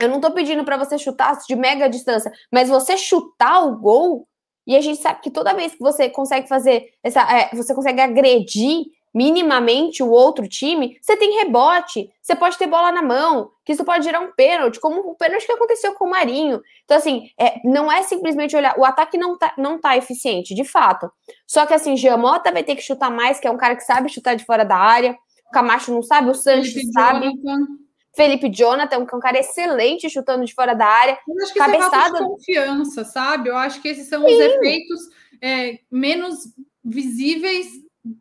Eu 0.00 0.08
não 0.08 0.20
tô 0.20 0.32
pedindo 0.32 0.64
para 0.64 0.76
você 0.76 0.96
chutar 0.96 1.38
de 1.46 1.54
mega 1.54 1.88
distância, 1.88 2.32
mas 2.52 2.68
você 2.68 2.96
chutar 2.96 3.64
o 3.64 3.76
gol, 3.76 4.28
e 4.66 4.76
a 4.76 4.80
gente 4.80 5.00
sabe 5.00 5.20
que 5.20 5.30
toda 5.30 5.54
vez 5.54 5.72
que 5.72 5.80
você 5.80 6.10
consegue 6.10 6.46
fazer 6.46 6.92
essa. 7.02 7.22
É, 7.22 7.54
você 7.54 7.74
consegue 7.74 8.00
agredir 8.00 8.84
minimamente 9.14 10.02
o 10.02 10.10
outro 10.10 10.48
time, 10.48 10.98
você 11.00 11.16
tem 11.16 11.38
rebote, 11.38 12.10
você 12.20 12.36
pode 12.36 12.58
ter 12.58 12.66
bola 12.66 12.92
na 12.92 13.02
mão, 13.02 13.50
que 13.64 13.72
isso 13.72 13.84
pode 13.84 14.04
gerar 14.04 14.20
um 14.20 14.32
pênalti, 14.32 14.80
como 14.80 15.00
o 15.00 15.14
pênalti 15.14 15.46
que 15.46 15.52
aconteceu 15.52 15.94
com 15.94 16.06
o 16.06 16.10
Marinho. 16.10 16.60
Então, 16.84 16.96
assim, 16.96 17.30
é, 17.38 17.60
não 17.64 17.90
é 17.90 18.02
simplesmente 18.02 18.56
olhar, 18.56 18.78
o 18.78 18.84
ataque 18.84 19.16
não 19.16 19.36
tá, 19.36 19.54
não 19.56 19.80
tá 19.80 19.96
eficiente, 19.96 20.54
de 20.54 20.64
fato. 20.64 21.10
Só 21.46 21.66
que, 21.66 21.74
assim, 21.74 21.96
Giamota 21.96 22.52
vai 22.52 22.62
ter 22.62 22.76
que 22.76 22.82
chutar 22.82 23.10
mais, 23.10 23.40
que 23.40 23.46
é 23.46 23.50
um 23.50 23.56
cara 23.56 23.76
que 23.76 23.82
sabe 23.82 24.08
chutar 24.08 24.34
de 24.34 24.44
fora 24.44 24.64
da 24.64 24.76
área, 24.76 25.16
o 25.46 25.50
Camacho 25.50 25.92
não 25.92 26.02
sabe, 26.02 26.30
o 26.30 26.34
Sanches 26.34 26.72
Felipe 26.72 26.92
sabe. 26.92 27.26
Jonathan. 27.26 27.66
Felipe 28.14 28.50
Jonathan, 28.50 29.06
que 29.06 29.14
é 29.14 29.16
um 29.16 29.20
cara 29.20 29.38
excelente 29.38 30.10
chutando 30.10 30.44
de 30.44 30.52
fora 30.52 30.74
da 30.74 30.86
área. 30.86 31.18
Eu 31.28 31.44
acho 31.44 31.52
que 31.52 31.58
cabeçada... 31.58 32.18
é 32.18 32.22
confiança, 32.22 33.04
sabe? 33.04 33.48
Eu 33.48 33.56
acho 33.56 33.80
que 33.80 33.88
esses 33.88 34.08
são 34.08 34.26
Sim. 34.26 34.34
os 34.34 34.40
efeitos 34.40 35.00
é, 35.40 35.78
menos 35.90 36.36
visíveis 36.84 37.68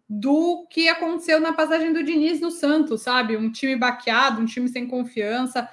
do 0.09 0.65
que 0.69 0.87
aconteceu 0.87 1.39
na 1.39 1.53
passagem 1.53 1.91
do 1.91 2.03
Diniz 2.03 2.39
no 2.39 2.49
Santos, 2.51 3.01
sabe? 3.01 3.35
Um 3.35 3.51
time 3.51 3.75
baqueado, 3.75 4.41
um 4.41 4.45
time 4.45 4.69
sem 4.69 4.87
confiança. 4.87 5.69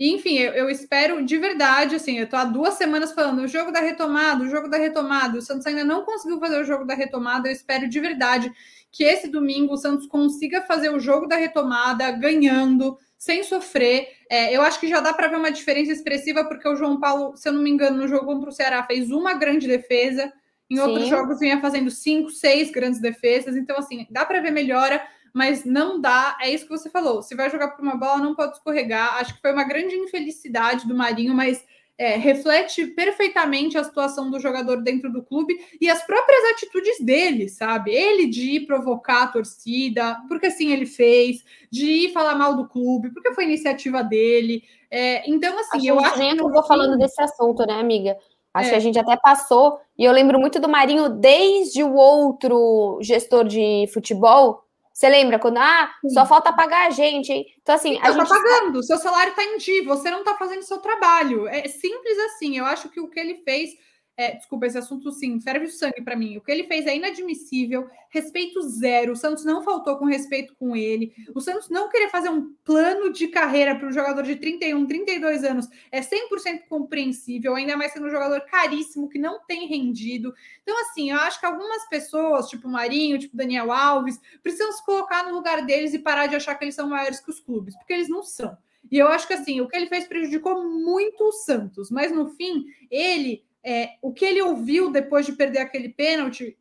Enfim, 0.00 0.38
eu, 0.38 0.52
eu, 0.52 0.70
espero 0.70 1.24
de 1.24 1.36
verdade, 1.38 1.96
assim, 1.96 2.18
eu 2.18 2.28
tô 2.28 2.36
há 2.36 2.44
duas 2.44 2.74
semanas 2.74 3.12
falando 3.12 3.40
o 3.40 3.48
jogo 3.48 3.72
da 3.72 3.80
retomada, 3.80 4.44
o 4.44 4.48
jogo 4.48 4.68
da 4.68 4.76
retomada. 4.76 5.38
O 5.38 5.42
Santos 5.42 5.66
ainda 5.66 5.84
não 5.84 6.04
conseguiu 6.04 6.38
fazer 6.38 6.60
o 6.60 6.64
jogo 6.64 6.84
da 6.84 6.94
retomada. 6.94 7.48
Eu 7.48 7.52
espero 7.52 7.88
de 7.88 7.98
verdade 7.98 8.52
que 8.92 9.02
esse 9.04 9.28
domingo 9.28 9.74
o 9.74 9.76
Santos 9.76 10.06
consiga 10.06 10.62
fazer 10.62 10.90
o 10.90 11.00
jogo 11.00 11.26
da 11.26 11.36
retomada 11.36 12.10
ganhando, 12.12 12.96
sem 13.16 13.42
sofrer. 13.42 14.08
É, 14.30 14.54
eu 14.54 14.62
acho 14.62 14.78
que 14.78 14.86
já 14.86 15.00
dá 15.00 15.12
para 15.12 15.28
ver 15.28 15.36
uma 15.36 15.50
diferença 15.50 15.90
expressiva, 15.90 16.44
porque 16.44 16.68
o 16.68 16.76
João 16.76 17.00
Paulo, 17.00 17.36
se 17.36 17.48
eu 17.48 17.52
não 17.52 17.62
me 17.62 17.70
engano, 17.70 17.96
no 17.96 18.06
jogo 18.08 18.26
contra 18.26 18.50
o 18.50 18.52
Ceará 18.52 18.84
fez 18.84 19.10
uma 19.10 19.34
grande 19.34 19.66
defesa. 19.66 20.32
Em 20.70 20.78
outros 20.78 21.04
Sim. 21.04 21.10
jogos 21.10 21.38
vinha 21.38 21.60
fazendo 21.60 21.90
cinco, 21.90 22.30
seis 22.30 22.70
grandes 22.70 23.00
defesas. 23.00 23.56
Então, 23.56 23.76
assim, 23.78 24.06
dá 24.10 24.24
para 24.24 24.40
ver 24.40 24.50
melhora, 24.50 25.02
mas 25.32 25.64
não 25.64 26.00
dá. 26.00 26.36
É 26.40 26.50
isso 26.50 26.64
que 26.64 26.70
você 26.70 26.90
falou. 26.90 27.22
Se 27.22 27.34
vai 27.34 27.50
jogar 27.50 27.68
por 27.68 27.82
uma 27.82 27.96
bola, 27.96 28.18
não 28.18 28.34
pode 28.34 28.56
escorregar. 28.56 29.14
Acho 29.14 29.34
que 29.34 29.40
foi 29.40 29.52
uma 29.52 29.64
grande 29.64 29.94
infelicidade 29.94 30.86
do 30.86 30.94
Marinho, 30.94 31.34
mas 31.34 31.64
é, 31.98 32.16
reflete 32.16 32.86
perfeitamente 32.86 33.76
a 33.76 33.82
situação 33.82 34.30
do 34.30 34.38
jogador 34.38 34.82
dentro 34.82 35.12
do 35.12 35.20
clube 35.20 35.54
e 35.80 35.90
as 35.90 36.00
próprias 36.04 36.44
atitudes 36.52 37.00
dele, 37.00 37.48
sabe? 37.48 37.90
Ele 37.90 38.28
de 38.28 38.52
ir 38.52 38.66
provocar 38.66 39.24
a 39.24 39.26
torcida, 39.26 40.16
porque 40.28 40.46
assim 40.46 40.70
ele 40.70 40.86
fez, 40.86 41.44
de 41.70 41.86
ir 41.86 42.12
falar 42.12 42.36
mal 42.36 42.54
do 42.54 42.68
clube, 42.68 43.10
porque 43.12 43.34
foi 43.34 43.44
iniciativa 43.44 44.04
dele. 44.04 44.62
É, 44.88 45.28
então, 45.28 45.58
assim, 45.58 45.78
acho 45.78 45.86
eu 45.88 45.98
acho. 45.98 46.18
Nem 46.18 46.36
que 46.36 46.42
vou 46.42 46.62
falando 46.62 46.96
desse 46.96 47.20
assunto, 47.20 47.66
né, 47.66 47.74
amiga? 47.74 48.16
Acho 48.52 48.68
é. 48.68 48.70
que 48.72 48.76
a 48.76 48.80
gente 48.80 48.98
até 48.98 49.16
passou, 49.16 49.80
e 49.96 50.04
eu 50.04 50.12
lembro 50.12 50.38
muito 50.38 50.58
do 50.58 50.68
Marinho 50.68 51.08
desde 51.08 51.82
o 51.82 51.94
outro 51.94 52.98
gestor 53.02 53.44
de 53.44 53.88
futebol. 53.92 54.64
Você 54.92 55.08
lembra 55.08 55.38
quando, 55.38 55.58
ah, 55.58 55.90
só 56.08 56.26
falta 56.26 56.52
pagar 56.52 56.88
a 56.88 56.90
gente, 56.90 57.32
hein? 57.32 57.46
Então, 57.62 57.74
assim. 57.74 57.96
Então, 57.96 58.02
a 58.02 58.14
tá 58.14 58.18
gente 58.18 58.28
tá 58.28 58.34
pagando, 58.34 58.82
seu 58.82 58.98
salário 58.98 59.32
tá 59.34 59.44
em 59.44 59.58
dia, 59.58 59.84
você 59.84 60.10
não 60.10 60.24
tá 60.24 60.34
fazendo 60.34 60.62
seu 60.62 60.78
trabalho. 60.78 61.46
É 61.46 61.68
simples 61.68 62.18
assim. 62.18 62.58
Eu 62.58 62.64
acho 62.64 62.88
que 62.88 62.98
o 62.98 63.08
que 63.08 63.20
ele 63.20 63.36
fez 63.44 63.76
é, 64.18 64.34
desculpa, 64.34 64.66
esse 64.66 64.76
assunto 64.76 65.12
sim, 65.12 65.40
ferve 65.40 65.66
o 65.66 65.70
sangue 65.70 66.02
para 66.02 66.16
mim. 66.16 66.36
O 66.36 66.40
que 66.40 66.50
ele 66.50 66.64
fez 66.64 66.84
é 66.86 66.96
inadmissível, 66.96 67.88
respeito 68.10 68.60
zero. 68.62 69.12
O 69.12 69.16
Santos 69.16 69.44
não 69.44 69.62
faltou 69.62 69.96
com 69.96 70.06
respeito 70.06 70.56
com 70.56 70.74
ele. 70.74 71.14
O 71.32 71.40
Santos 71.40 71.70
não 71.70 71.88
querer 71.88 72.08
fazer 72.08 72.28
um 72.28 72.52
plano 72.64 73.12
de 73.12 73.28
carreira 73.28 73.76
para 73.76 73.86
um 73.86 73.92
jogador 73.92 74.24
de 74.24 74.34
31, 74.34 74.86
32 74.86 75.44
anos 75.44 75.68
é 75.92 76.00
100% 76.00 76.62
compreensível, 76.68 77.54
ainda 77.54 77.76
mais 77.76 77.92
sendo 77.92 78.08
um 78.08 78.10
jogador 78.10 78.40
caríssimo 78.40 79.08
que 79.08 79.20
não 79.20 79.38
tem 79.46 79.68
rendido. 79.68 80.34
Então, 80.64 80.76
assim, 80.80 81.12
eu 81.12 81.16
acho 81.18 81.38
que 81.38 81.46
algumas 81.46 81.88
pessoas, 81.88 82.48
tipo 82.48 82.68
Marinho, 82.68 83.20
tipo 83.20 83.36
Daniel 83.36 83.70
Alves, 83.70 84.20
precisam 84.42 84.72
se 84.72 84.84
colocar 84.84 85.22
no 85.28 85.32
lugar 85.32 85.64
deles 85.64 85.94
e 85.94 85.98
parar 86.00 86.26
de 86.26 86.34
achar 86.34 86.56
que 86.56 86.64
eles 86.64 86.74
são 86.74 86.88
maiores 86.88 87.20
que 87.20 87.30
os 87.30 87.38
clubes, 87.38 87.76
porque 87.76 87.92
eles 87.92 88.08
não 88.08 88.24
são. 88.24 88.58
E 88.90 88.98
eu 88.98 89.06
acho 89.06 89.28
que 89.28 89.34
assim, 89.34 89.60
o 89.60 89.68
que 89.68 89.76
ele 89.76 89.86
fez 89.86 90.08
prejudicou 90.08 90.64
muito 90.64 91.22
o 91.22 91.32
Santos, 91.32 91.88
mas 91.88 92.10
no 92.10 92.30
fim, 92.30 92.64
ele 92.90 93.46
é, 93.64 93.90
o 94.02 94.12
que 94.12 94.24
ele 94.24 94.42
ouviu 94.42 94.90
depois 94.90 95.26
de 95.26 95.32
perder 95.32 95.58
aquele 95.58 95.88
pênalti 95.88 96.56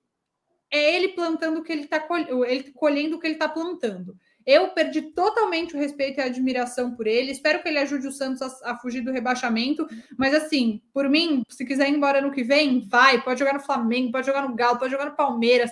é 0.70 0.96
ele 0.96 1.10
plantando 1.10 1.60
o 1.60 1.64
que 1.64 1.72
ele 1.72 1.84
está 1.84 2.00
colhendo, 2.00 2.46
ele 2.46 2.72
colhendo 2.74 3.16
o 3.16 3.20
que 3.20 3.28
ele 3.28 3.36
está 3.36 3.48
plantando. 3.48 4.18
Eu 4.46 4.70
perdi 4.70 5.02
totalmente 5.02 5.76
o 5.76 5.78
respeito 5.78 6.20
e 6.20 6.22
a 6.22 6.26
admiração 6.26 6.96
por 6.96 7.06
ele. 7.06 7.32
Espero 7.32 7.62
que 7.62 7.68
ele 7.68 7.80
ajude 7.80 8.08
o 8.08 8.12
Santos 8.14 8.42
a, 8.42 8.72
a, 8.72 8.78
fugir 8.78 9.02
do 9.02 9.12
rebaixamento. 9.12 9.86
Mas, 10.18 10.34
assim, 10.34 10.82
por 10.94 11.10
mim, 11.10 11.44
se 11.50 11.66
quiser 11.66 11.90
ir 11.90 11.96
embora 11.96 12.22
no 12.22 12.32
que 12.32 12.44
vem, 12.44 12.88
vai. 12.88 13.22
Pode 13.22 13.40
jogar 13.40 13.56
no 13.56 13.60
Flamengo, 13.60 14.12
pode 14.12 14.26
jogar 14.26 14.48
no 14.48 14.56
Galo, 14.56 14.80
pode 14.80 14.92
jogar 14.92 15.08
no 15.08 15.18
Palmeiras. 15.18 15.70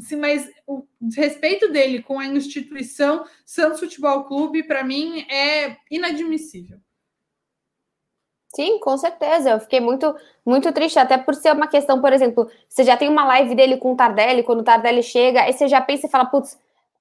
Sim, 0.00 0.16
mas 0.16 0.50
o 0.66 0.84
respeito 1.14 1.70
dele 1.70 2.02
com 2.02 2.18
a 2.18 2.26
instituição 2.26 3.24
Santos 3.44 3.78
Futebol 3.78 4.24
Clube, 4.24 4.64
para 4.64 4.82
mim, 4.82 5.20
é 5.30 5.76
inadmissível. 5.88 6.80
Sim, 8.54 8.78
com 8.80 8.96
certeza. 8.96 9.50
Eu 9.50 9.60
fiquei 9.60 9.80
muito, 9.80 10.14
muito 10.44 10.72
triste, 10.72 10.98
até 10.98 11.18
por 11.18 11.34
ser 11.34 11.52
uma 11.52 11.66
questão, 11.66 12.00
por 12.00 12.12
exemplo, 12.12 12.48
você 12.68 12.84
já 12.84 12.96
tem 12.96 13.08
uma 13.08 13.24
live 13.26 13.54
dele 13.54 13.76
com 13.76 13.92
o 13.92 13.96
Tardelli, 13.96 14.42
quando 14.42 14.60
o 14.60 14.64
Tardelli 14.64 15.02
chega, 15.02 15.42
aí 15.42 15.52
você 15.52 15.68
já 15.68 15.80
pensa 15.80 16.06
e 16.06 16.10
fala, 16.10 16.24
putz, 16.26 16.58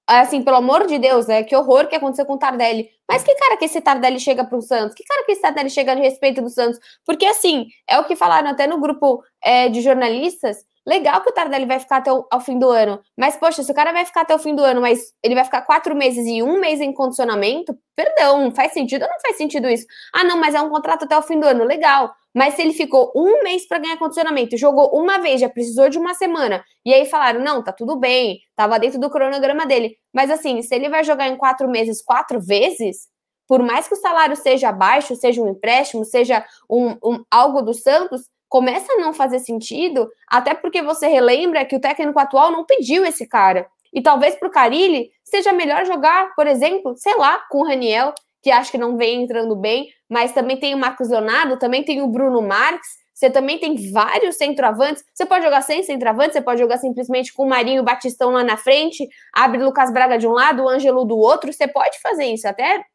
assim, 0.08 0.43
pelo 0.43 0.58
amor 0.58 0.86
de 0.86 0.99
Deus, 0.99 1.27
né? 1.27 1.43
Que 1.43 1.55
horror 1.55 1.88
que 1.88 1.95
aconteceu 1.95 2.25
com 2.25 2.34
o 2.34 2.38
Tardelli. 2.38 2.89
Mas 3.08 3.23
que 3.23 3.34
cara 3.36 3.58
que 3.58 3.65
esse 3.65 3.81
Tardelli 3.81 4.19
chega 4.19 4.43
para 4.43 4.58
o 4.58 4.62
Santos? 4.62 4.95
Que 4.95 5.03
cara 5.03 5.23
que 5.25 5.31
esse 5.31 5.41
Tardelli 5.41 5.69
chega 5.69 5.93
a 5.93 5.95
respeito 5.95 6.41
do 6.41 6.49
Santos? 6.49 6.79
Porque, 7.05 7.25
assim, 7.25 7.67
é 7.88 7.97
o 7.99 8.03
que 8.05 8.15
falaram 8.15 8.49
até 8.49 8.67
no 8.67 8.79
grupo 8.79 9.23
é, 9.43 9.69
de 9.69 9.81
jornalistas, 9.81 10.65
Legal 10.88 11.21
que 11.21 11.30
o 11.30 11.34
Tardelli 11.34 11.65
vai 11.65 11.80
ficar 11.80 11.98
até 11.98 12.13
o 12.13 12.28
ao 12.30 12.39
fim 12.39 12.60
do 12.60 12.69
ano, 12.69 13.02
mas, 13.17 13.36
poxa, 13.36 13.63
se 13.63 13.71
o 13.71 13.76
cara 13.76 13.91
vai 13.91 14.06
ficar 14.06 14.21
até 14.21 14.36
o 14.36 14.39
fim 14.39 14.54
do 14.54 14.63
ano, 14.63 14.82
mas 14.82 15.13
ele 15.24 15.34
vai 15.34 15.43
ficar 15.43 15.62
quatro 15.63 15.95
meses 15.95 16.28
e 16.28 16.43
um 16.43 16.60
mês 16.60 16.80
em 16.80 16.93
condicionamento, 16.93 17.76
perdão, 17.95 18.52
faz 18.54 18.71
sentido 18.74 19.02
ou 19.04 19.10
não 19.10 19.19
faz 19.19 19.36
sentido 19.38 19.67
isso? 19.67 19.86
Ah, 20.13 20.24
não, 20.24 20.38
mas 20.38 20.54
é 20.54 20.62
um 20.62 20.69
contrato 20.69 21.06
até 21.06 21.17
o 21.17 21.24
fim 21.24 21.39
do 21.39 21.48
ano, 21.48 21.63
legal. 21.63 22.13
Mas 22.36 22.54
se 22.54 22.62
ele 22.62 22.74
ficou 22.74 23.12
um 23.15 23.41
mês 23.43 23.67
para 23.67 23.80
ganhar 23.80 23.98
condicionamento, 23.98 24.58
jogou 24.58 24.91
uma 24.93 25.17
vez, 25.19 25.41
já 25.41 25.50
precisou 25.50 25.89
de 25.89 25.98
uma 25.98 26.13
semana, 26.13 26.63
e 26.86 26.93
aí 26.93 27.06
falaram, 27.06 27.39
não, 27.41 27.63
tá 27.63 27.71
tudo 27.71 27.95
bem, 27.98 28.39
tava 28.56 28.78
dentro 28.78 29.00
do 29.00 29.10
cronograma 29.10 29.65
dele. 29.65 29.95
Mas 30.13 30.30
assim, 30.30 30.62
se 30.62 30.76
ele 30.76 30.89
vai 30.89 31.04
jogar 31.04 31.28
em 31.30 31.38
quatro 31.38 31.67
meses, 31.67 32.04
quatro 32.04 32.39
vezes, 32.39 33.08
por 33.48 33.62
mais 33.63 33.88
que 33.88 33.93
o 33.93 33.98
salário 33.98 34.36
seja 34.36 34.71
baixo, 34.71 35.15
seja 35.15 35.41
um 35.41 35.50
empréstimo, 35.50 36.04
seja 36.04 36.45
um, 36.69 36.98
um 37.04 37.24
algo 37.32 37.62
do 37.62 37.74
Santos, 37.74 38.21
começa 38.55 38.93
a 38.93 38.97
não 39.01 39.13
fazer 39.13 39.39
sentido, 39.39 40.09
até 40.25 40.53
porque 40.53 40.81
você 40.81 41.07
relembra 41.07 41.65
que 41.65 41.75
o 41.75 41.79
técnico 41.81 42.17
atual 42.17 42.53
não 42.53 42.63
pediu 42.63 43.03
esse 43.03 43.27
cara. 43.27 43.67
E 43.93 44.01
talvez 44.01 44.33
para 44.35 44.47
o 44.47 44.51
Carilli 44.51 45.09
seja 45.25 45.51
melhor 45.51 45.85
jogar, 45.85 46.33
por 46.37 46.47
exemplo, 46.47 46.95
sei 46.95 47.17
lá, 47.17 47.37
com 47.49 47.57
o 47.57 47.65
Raniel, 47.65 48.13
que 48.41 48.49
acho 48.49 48.71
que 48.71 48.77
não 48.77 48.95
vem 48.95 49.23
entrando 49.23 49.57
bem, 49.57 49.89
mas 50.09 50.31
também 50.31 50.55
tem 50.55 50.73
o 50.73 50.77
Marcos 50.77 51.09
Leonardo, 51.09 51.59
também 51.59 51.83
tem 51.83 52.01
o 52.01 52.07
Bruno 52.07 52.41
Marques, 52.41 52.87
você 53.13 53.29
também 53.29 53.57
tem 53.57 53.91
vários 53.91 54.37
centroavantes. 54.37 55.03
Você 55.13 55.25
pode 55.25 55.43
jogar 55.43 55.61
sem 55.61 55.83
centroavante, 55.83 56.31
você 56.31 56.41
pode 56.41 56.61
jogar 56.61 56.77
simplesmente 56.77 57.33
com 57.33 57.43
o 57.43 57.49
Marinho 57.49 57.79
e 57.79 57.79
o 57.81 57.83
Batistão 57.83 58.31
lá 58.31 58.43
na 58.43 58.55
frente, 58.55 59.05
abre 59.33 59.61
Lucas 59.61 59.91
Braga 59.91 60.17
de 60.17 60.27
um 60.27 60.31
lado, 60.31 60.63
o 60.63 60.69
Ângelo 60.69 61.03
do 61.03 61.17
outro. 61.17 61.51
Você 61.51 61.67
pode 61.67 61.99
fazer 61.99 62.23
isso. 62.23 62.47
Até 62.47 62.85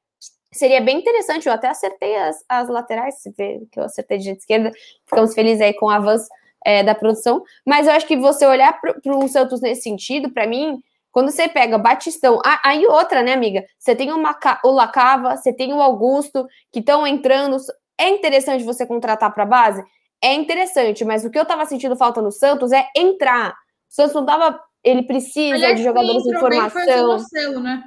Seria 0.52 0.80
bem 0.80 0.98
interessante, 0.98 1.46
eu 1.46 1.52
até 1.52 1.68
acertei 1.68 2.16
as, 2.16 2.44
as 2.48 2.68
laterais, 2.68 3.20
se 3.20 3.30
vê 3.30 3.62
que 3.70 3.78
eu 3.78 3.84
acertei 3.84 4.18
de 4.18 4.30
esquerda, 4.30 4.72
ficamos 5.06 5.32
felizes 5.32 5.60
aí 5.60 5.72
com 5.74 5.86
o 5.86 5.90
avanço 5.90 6.28
é, 6.64 6.82
da 6.82 6.94
produção, 6.94 7.42
mas 7.64 7.86
eu 7.86 7.92
acho 7.92 8.06
que 8.06 8.16
você 8.16 8.44
olhar 8.44 8.78
para 8.80 9.16
o 9.16 9.28
Santos 9.28 9.60
nesse 9.60 9.82
sentido, 9.82 10.30
para 10.30 10.46
mim, 10.46 10.82
quando 11.12 11.30
você 11.30 11.48
pega 11.48 11.78
Batistão, 11.78 12.40
ah, 12.44 12.60
aí 12.64 12.86
outra, 12.86 13.22
né, 13.22 13.32
amiga? 13.32 13.64
Você 13.78 13.94
tem 13.94 14.12
o, 14.12 14.70
Lacava, 14.70 15.36
você 15.36 15.52
tem 15.52 15.72
o 15.72 15.80
Augusto, 15.80 16.46
que 16.72 16.78
estão 16.78 17.06
entrando. 17.06 17.56
É 17.98 18.08
interessante 18.08 18.64
você 18.64 18.86
contratar 18.86 19.32
para 19.34 19.44
base? 19.44 19.84
É 20.22 20.34
interessante, 20.34 21.04
mas 21.04 21.24
o 21.24 21.30
que 21.30 21.38
eu 21.38 21.44
tava 21.44 21.64
sentindo 21.66 21.96
falta 21.96 22.22
no 22.22 22.30
Santos 22.30 22.70
é 22.72 22.86
entrar. 22.96 23.52
O 23.52 23.94
Santos 23.94 24.14
não 24.14 24.24
tava. 24.24 24.60
Ele 24.84 25.02
precisa 25.02 25.56
Aliás, 25.56 25.76
de 25.76 25.82
jogadores 25.82 26.22
de 26.22 26.38
formação. 26.38 26.86
Bem 26.86 26.94
foi 26.94 27.02
o 27.02 27.08
Marcelo, 27.08 27.60
né? 27.60 27.84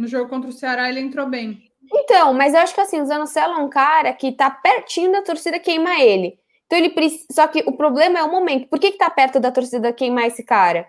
No 0.00 0.08
jogo 0.08 0.30
contra 0.30 0.48
o 0.48 0.52
Ceará, 0.52 0.88
ele 0.88 0.98
entrou 0.98 1.26
bem. 1.26 1.62
Então, 1.92 2.32
mas 2.32 2.54
eu 2.54 2.60
acho 2.60 2.74
que 2.74 2.80
assim, 2.80 3.02
o 3.02 3.04
Zanocelo 3.04 3.52
é 3.52 3.56
um 3.58 3.68
cara 3.68 4.14
que 4.14 4.32
tá 4.32 4.50
pertinho 4.50 5.12
da 5.12 5.20
torcida 5.20 5.58
queimar 5.58 6.00
ele. 6.00 6.38
Então 6.64 6.78
ele 6.78 6.88
precisa. 6.88 7.26
Só 7.30 7.46
que 7.46 7.62
o 7.66 7.76
problema 7.76 8.18
é 8.18 8.22
o 8.22 8.30
momento. 8.30 8.66
Por 8.68 8.78
que, 8.78 8.92
que 8.92 8.96
tá 8.96 9.10
perto 9.10 9.38
da 9.38 9.52
torcida 9.52 9.92
queimar 9.92 10.26
esse 10.26 10.42
cara? 10.42 10.86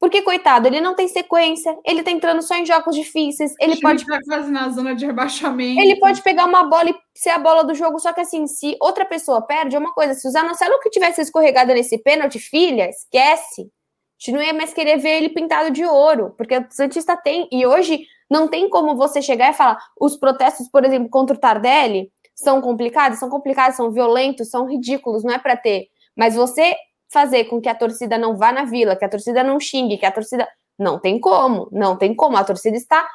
Porque, 0.00 0.22
coitado, 0.22 0.66
ele 0.66 0.80
não 0.80 0.94
tem 0.94 1.06
sequência, 1.06 1.76
ele 1.84 2.02
tá 2.02 2.10
entrando 2.10 2.40
só 2.40 2.54
em 2.54 2.64
jogos 2.64 2.96
difíceis, 2.96 3.54
ele 3.60 3.78
pode. 3.78 4.06
Tá 4.06 4.18
quase 4.26 4.50
na 4.50 4.70
zona 4.70 4.94
de 4.94 5.04
rebaixamento. 5.04 5.78
Ele 5.78 6.00
pode 6.00 6.22
pegar 6.22 6.46
uma 6.46 6.64
bola 6.64 6.88
e 6.88 6.94
ser 7.14 7.30
a 7.30 7.38
bola 7.38 7.62
do 7.62 7.74
jogo, 7.74 7.98
só 7.98 8.10
que 8.14 8.22
assim, 8.22 8.46
se 8.46 8.74
outra 8.80 9.04
pessoa 9.04 9.42
perde, 9.42 9.76
é 9.76 9.78
uma 9.78 9.92
coisa. 9.92 10.14
Se 10.14 10.26
o 10.26 10.30
Zanocelo 10.30 10.80
que 10.80 10.88
tivesse 10.88 11.20
escorregado 11.20 11.74
nesse 11.74 11.98
pênalti, 11.98 12.38
filha, 12.38 12.88
esquece. 12.88 13.70
Gente 14.18 14.34
não 14.34 14.42
ia 14.42 14.54
mais 14.54 14.72
querer 14.72 14.96
ver 14.98 15.18
ele 15.18 15.28
pintado 15.28 15.70
de 15.70 15.84
ouro, 15.84 16.34
porque 16.36 16.56
o 16.56 16.66
Santista 16.70 17.16
tem. 17.16 17.48
E 17.52 17.66
hoje 17.66 18.06
não 18.30 18.48
tem 18.48 18.68
como 18.68 18.96
você 18.96 19.20
chegar 19.20 19.50
e 19.50 19.54
falar 19.54 19.78
os 20.00 20.16
protestos, 20.16 20.68
por 20.68 20.84
exemplo, 20.84 21.08
contra 21.08 21.36
o 21.36 21.38
Tardelli 21.38 22.10
são 22.34 22.60
complicados, 22.60 23.18
são 23.18 23.30
complicados, 23.30 23.76
são 23.76 23.90
violentos, 23.90 24.50
são 24.50 24.66
ridículos, 24.66 25.24
não 25.24 25.34
é 25.34 25.38
para 25.38 25.56
ter. 25.56 25.86
Mas 26.14 26.34
você 26.34 26.76
fazer 27.08 27.44
com 27.44 27.60
que 27.60 27.68
a 27.68 27.74
torcida 27.74 28.18
não 28.18 28.36
vá 28.36 28.52
na 28.52 28.64
vila, 28.64 28.96
que 28.96 29.04
a 29.04 29.08
torcida 29.08 29.42
não 29.42 29.58
xingue, 29.58 29.96
que 29.96 30.06
a 30.06 30.12
torcida 30.12 30.46
não 30.78 30.98
tem 30.98 31.18
como, 31.18 31.68
não 31.72 31.96
tem 31.96 32.14
como. 32.14 32.36
A 32.36 32.44
torcida 32.44 32.76
está 32.76 33.08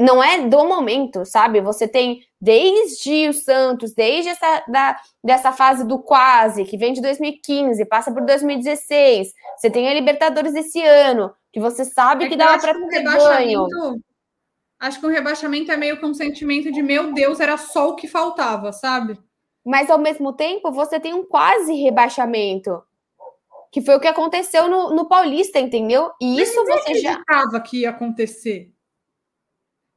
não 0.00 0.22
é 0.22 0.46
do 0.46 0.64
momento, 0.64 1.24
sabe? 1.24 1.60
Você 1.60 1.86
tem 1.86 2.22
desde 2.40 3.28
o 3.28 3.32
Santos, 3.32 3.92
desde 3.92 4.30
essa 4.30 4.64
da, 4.68 5.00
dessa 5.22 5.52
fase 5.52 5.86
do 5.86 5.98
quase, 5.98 6.64
que 6.64 6.76
vem 6.76 6.92
de 6.92 7.02
2015, 7.02 7.84
passa 7.84 8.12
por 8.12 8.24
2016. 8.24 9.32
Você 9.56 9.70
tem 9.70 9.88
a 9.88 9.94
Libertadores 9.94 10.52
desse 10.52 10.82
ano, 10.82 11.32
que 11.52 11.60
você 11.60 11.84
sabe 11.84 12.24
é 12.24 12.28
que, 12.28 12.34
que 12.34 12.38
dava 12.38 12.58
para 12.58 12.74
ter 12.88 13.02
ganho. 13.02 13.66
Acho 14.80 15.00
que 15.00 15.06
o 15.06 15.10
rebaixamento 15.10 15.70
é 15.70 15.76
meio 15.76 15.98
que 15.98 16.04
um 16.04 16.14
sentimento 16.14 16.70
de 16.72 16.82
meu 16.82 17.12
Deus, 17.12 17.40
era 17.40 17.56
só 17.56 17.90
o 17.90 17.96
que 17.96 18.08
faltava, 18.08 18.72
sabe? 18.72 19.18
Mas 19.64 19.88
ao 19.88 19.98
mesmo 19.98 20.32
tempo, 20.32 20.70
você 20.72 21.00
tem 21.00 21.14
um 21.14 21.24
quase 21.24 21.72
rebaixamento. 21.74 22.82
Que 23.72 23.80
foi 23.80 23.96
o 23.96 24.00
que 24.00 24.06
aconteceu 24.06 24.68
no, 24.68 24.94
no 24.94 25.08
Paulista, 25.08 25.58
entendeu? 25.58 26.10
E 26.20 26.36
Mas 26.36 26.48
isso 26.48 26.64
você 26.64 26.94
já. 26.96 27.22
que 27.64 27.80
ia 27.80 27.90
acontecer. 27.90 28.73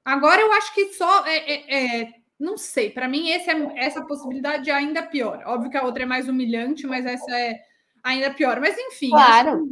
Agora 0.08 0.42
eu 0.42 0.54
acho 0.54 0.74
que 0.74 0.94
só 0.94 1.26
é, 1.26 1.36
é, 1.36 2.02
é 2.02 2.14
não 2.40 2.56
sei. 2.56 2.90
Para 2.90 3.10
mim 3.10 3.30
esse 3.30 3.50
é, 3.50 3.74
essa 3.76 4.02
possibilidade 4.06 4.70
é 4.70 4.74
ainda 4.74 5.04
pior. 5.04 5.44
Óbvio 5.46 5.70
que 5.70 5.76
a 5.76 5.84
outra 5.84 6.04
é 6.04 6.06
mais 6.06 6.30
humilhante, 6.30 6.88
mas 6.88 7.06
essa 7.06 7.30
é 7.38 7.60
ainda 8.02 8.34
pior. 8.34 8.62
Mas 8.62 8.78
enfim, 8.78 9.10
claro. 9.10 9.70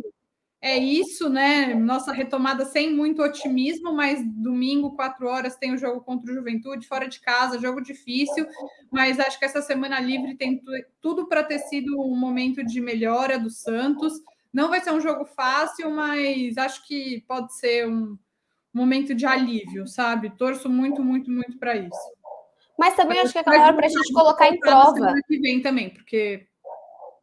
é 0.61 0.77
isso, 0.77 1.29
né? 1.29 1.73
Nossa 1.73 2.11
retomada 2.11 2.65
sem 2.65 2.93
muito 2.93 3.21
otimismo, 3.21 3.93
mas 3.93 4.19
domingo 4.25 4.93
quatro 4.97 5.25
horas 5.25 5.55
tem 5.55 5.73
o 5.73 5.77
jogo 5.77 6.01
contra 6.01 6.29
o 6.29 6.35
Juventude 6.35 6.85
fora 6.85 7.07
de 7.07 7.21
casa, 7.21 7.57
jogo 7.57 7.79
difícil. 7.79 8.45
Mas 8.91 9.21
acho 9.21 9.39
que 9.39 9.45
essa 9.45 9.61
semana 9.61 10.01
livre 10.01 10.35
tem 10.35 10.61
tudo 11.01 11.29
para 11.29 11.45
ter 11.45 11.59
sido 11.59 11.97
um 12.01 12.13
momento 12.13 12.61
de 12.61 12.81
melhora 12.81 13.39
do 13.39 13.49
Santos. 13.49 14.11
Não 14.51 14.67
vai 14.67 14.81
ser 14.81 14.91
um 14.91 14.99
jogo 14.99 15.23
fácil, 15.23 15.89
mas 15.91 16.57
acho 16.57 16.85
que 16.85 17.23
pode 17.25 17.55
ser 17.57 17.87
um 17.87 18.17
momento 18.75 19.15
de 19.15 19.25
alívio, 19.25 19.87
sabe? 19.87 20.29
Torço 20.31 20.69
muito, 20.69 21.01
muito, 21.01 21.31
muito 21.31 21.57
para 21.57 21.77
isso. 21.77 22.15
Mas 22.77 22.95
também 22.95 23.19
acho 23.19 23.31
que 23.31 23.37
é 23.37 23.41
aquela 23.41 23.63
hora 23.63 23.73
para 23.73 23.85
a 23.85 23.89
gente 23.89 24.13
colocar 24.13 24.49
em 24.49 24.59
prova. 24.59 25.13
que 25.27 25.39
vem 25.39 25.61
também, 25.61 25.89
porque 25.89 26.45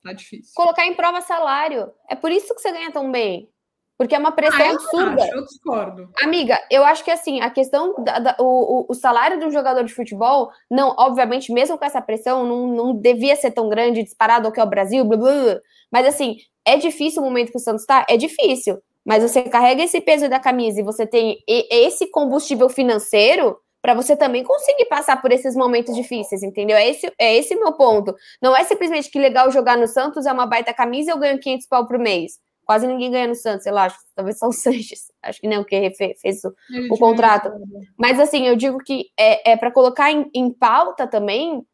tá 0.02 0.14
difícil. 0.14 0.52
Colocar 0.54 0.86
em 0.86 0.94
prova 0.94 1.20
salário. 1.20 1.92
É 2.08 2.16
por 2.16 2.32
isso 2.32 2.54
que 2.54 2.60
você 2.60 2.72
ganha 2.72 2.90
tão 2.90 3.12
bem. 3.12 3.50
Porque 3.98 4.14
é 4.14 4.18
uma 4.18 4.32
pressão 4.32 4.58
ah, 4.58 4.68
eu 4.68 4.74
absurda. 4.74 5.22
Acho, 5.22 5.34
eu 5.34 5.44
discordo. 5.44 6.10
Amiga, 6.22 6.58
eu 6.70 6.84
acho 6.84 7.04
que 7.04 7.10
assim, 7.10 7.40
a 7.40 7.50
questão 7.50 8.02
da, 8.02 8.18
da 8.18 8.36
o, 8.40 8.86
o, 8.88 8.94
salário 8.94 9.38
de 9.38 9.44
um 9.44 9.50
jogador 9.50 9.84
de 9.84 9.94
futebol, 9.94 10.50
não, 10.70 10.94
obviamente, 10.98 11.52
mesmo 11.52 11.78
com 11.78 11.84
essa 11.84 12.00
pressão, 12.00 12.44
não, 12.44 12.66
não 12.66 12.96
devia 12.96 13.36
ser 13.36 13.50
tão 13.50 13.68
grande, 13.68 14.02
disparado 14.02 14.46
ao 14.46 14.52
que 14.52 14.58
é 14.58 14.64
o 14.64 14.68
Brasil, 14.68 15.04
blá, 15.04 15.18
blá, 15.18 15.30
blá. 15.30 15.60
mas 15.90 16.06
assim, 16.06 16.38
é 16.64 16.78
difícil 16.78 17.22
o 17.22 17.24
momento 17.24 17.52
que 17.52 17.58
o 17.58 17.60
Santos 17.60 17.82
está? 17.82 18.04
É 18.08 18.16
difícil 18.16 18.82
mas 19.04 19.22
você 19.22 19.42
carrega 19.42 19.82
esse 19.82 20.00
peso 20.00 20.28
da 20.28 20.38
camisa 20.38 20.80
e 20.80 20.84
você 20.84 21.06
tem 21.06 21.38
esse 21.48 22.10
combustível 22.10 22.68
financeiro, 22.68 23.58
para 23.82 23.94
você 23.94 24.16
também 24.16 24.44
conseguir 24.44 24.86
passar 24.86 25.20
por 25.20 25.32
esses 25.32 25.56
momentos 25.56 25.96
difíceis, 25.96 26.44
entendeu? 26.44 26.76
É 26.76 26.88
esse, 26.88 27.12
é 27.18 27.36
esse 27.36 27.56
meu 27.56 27.72
ponto. 27.72 28.14
Não 28.40 28.56
é 28.56 28.62
simplesmente 28.62 29.10
que 29.10 29.18
legal 29.18 29.50
jogar 29.50 29.76
no 29.76 29.88
Santos, 29.88 30.24
é 30.24 30.32
uma 30.32 30.46
baita 30.46 30.72
camisa 30.72 31.10
eu 31.10 31.18
ganho 31.18 31.40
500 31.40 31.66
pau 31.66 31.86
por 31.86 31.98
mês. 31.98 32.38
Quase 32.64 32.86
ninguém 32.86 33.10
ganha 33.10 33.26
no 33.26 33.34
Santos, 33.34 33.66
lá, 33.66 33.86
acho, 33.86 33.98
talvez 34.14 34.38
só 34.38 34.46
o 34.46 34.52
Sanches. 34.54 35.10
Acho 35.20 35.40
que 35.40 35.48
nem 35.48 35.58
o 35.58 35.64
que 35.64 35.90
fez 35.90 36.44
o, 36.44 36.54
o 36.94 36.96
contrato. 36.96 37.50
Mas 37.98 38.20
assim, 38.20 38.46
eu 38.46 38.54
digo 38.54 38.78
que 38.78 39.06
é, 39.18 39.52
é 39.52 39.56
para 39.56 39.72
colocar 39.72 40.12
em, 40.12 40.30
em 40.32 40.52
pauta 40.52 41.08
também 41.08 41.66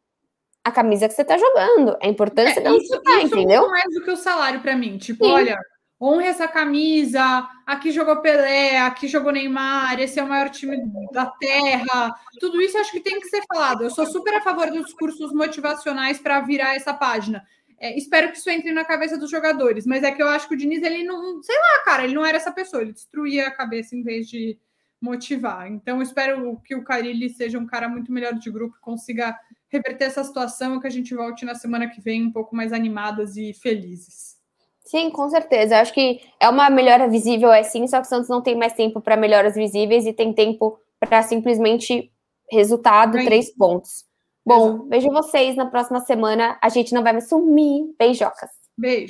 a 0.63 0.71
camisa 0.71 1.07
que 1.07 1.13
você 1.13 1.23
tá 1.23 1.37
jogando. 1.37 1.95
A 2.01 2.07
importância 2.07 2.59
é, 2.59 2.75
isso, 2.75 3.01
tá, 3.03 3.17
isso 3.17 3.35
entendeu? 3.35 3.61
Não 3.61 3.69
é 3.69 3.81
mais 3.81 3.93
do 3.93 4.03
que 4.03 4.11
o 4.11 4.17
salário 4.17 4.61
para 4.61 4.75
mim. 4.75 4.97
Tipo, 4.97 5.25
Sim. 5.25 5.31
olha, 5.31 5.59
honre 6.01 6.27
essa 6.27 6.47
camisa, 6.47 7.49
aqui 7.65 7.91
jogou 7.91 8.21
Pelé, 8.21 8.79
aqui 8.79 9.07
jogou 9.07 9.31
Neymar, 9.31 9.99
esse 9.99 10.19
é 10.19 10.23
o 10.23 10.27
maior 10.27 10.49
time 10.49 10.77
da 11.11 11.25
Terra. 11.25 12.15
Tudo 12.39 12.61
isso 12.61 12.77
acho 12.77 12.91
que 12.91 13.01
tem 13.01 13.19
que 13.19 13.27
ser 13.27 13.43
falado. 13.47 13.83
Eu 13.83 13.89
sou 13.89 14.05
super 14.05 14.35
a 14.35 14.41
favor 14.41 14.71
dos 14.71 14.93
cursos 14.93 15.33
motivacionais 15.33 16.19
para 16.19 16.39
virar 16.41 16.75
essa 16.75 16.93
página. 16.93 17.43
É, 17.77 17.97
espero 17.97 18.31
que 18.31 18.37
isso 18.37 18.49
entre 18.49 18.71
na 18.71 18.83
cabeça 18.83 19.17
dos 19.17 19.29
jogadores, 19.29 19.85
mas 19.85 20.03
é 20.03 20.11
que 20.11 20.21
eu 20.21 20.27
acho 20.27 20.47
que 20.47 20.53
o 20.53 20.57
Diniz, 20.57 20.81
ele 20.83 21.03
não, 21.03 21.41
sei 21.41 21.55
lá, 21.55 21.83
cara, 21.85 22.03
ele 22.03 22.13
não 22.13 22.25
era 22.25 22.37
essa 22.37 22.51
pessoa, 22.51 22.81
ele 22.81 22.91
destruía 22.91 23.47
a 23.47 23.51
cabeça 23.51 23.95
em 23.95 24.03
vez 24.03 24.27
de 24.27 24.57
motivar. 25.01 25.71
Então, 25.71 26.01
espero 26.01 26.59
que 26.63 26.75
o 26.75 26.83
Carilli 26.83 27.29
seja 27.29 27.57
um 27.57 27.65
cara 27.65 27.87
muito 27.87 28.11
melhor 28.11 28.33
de 28.33 28.51
grupo, 28.51 28.77
consiga 28.81 29.37
reverter 29.69 30.05
essa 30.05 30.23
situação 30.23 30.75
e 30.75 30.81
que 30.81 30.87
a 30.87 30.91
gente 30.91 31.15
volte 31.15 31.45
na 31.45 31.55
semana 31.55 31.87
que 31.87 32.01
vem 32.01 32.27
um 32.27 32.31
pouco 32.31 32.53
mais 32.53 32.73
animadas 32.73 33.37
e 33.37 33.53
felizes. 33.53 34.28
Sim, 34.89 35.11
com 35.11 35.29
certeza. 35.29 35.75
Eu 35.75 35.81
acho 35.81 35.93
que 35.93 36.19
é 36.39 36.49
uma 36.49 36.67
melhora 36.67 37.07
visível, 37.07 37.53
é 37.53 37.61
sim, 37.61 37.85
só 37.85 37.97
que 38.01 38.07
o 38.07 38.09
Santos 38.09 38.27
não 38.27 38.41
tem 38.41 38.55
mais 38.55 38.73
tempo 38.73 38.99
para 38.99 39.15
melhoras 39.15 39.53
visíveis 39.53 40.07
e 40.07 40.11
tem 40.11 40.33
tempo 40.33 40.79
para 40.99 41.21
simplesmente 41.21 42.11
resultado, 42.51 43.11
Bem, 43.11 43.25
três 43.25 43.55
pontos. 43.55 44.03
Bom, 44.43 44.67
Exato. 44.69 44.87
vejo 44.89 45.09
vocês 45.09 45.55
na 45.55 45.67
próxima 45.67 45.99
semana. 45.99 46.57
A 46.59 46.69
gente 46.69 46.91
não 46.91 47.03
vai 47.03 47.13
mais 47.13 47.29
sumir. 47.29 47.93
Beijocas. 47.99 48.49
Beijo. 48.75 49.07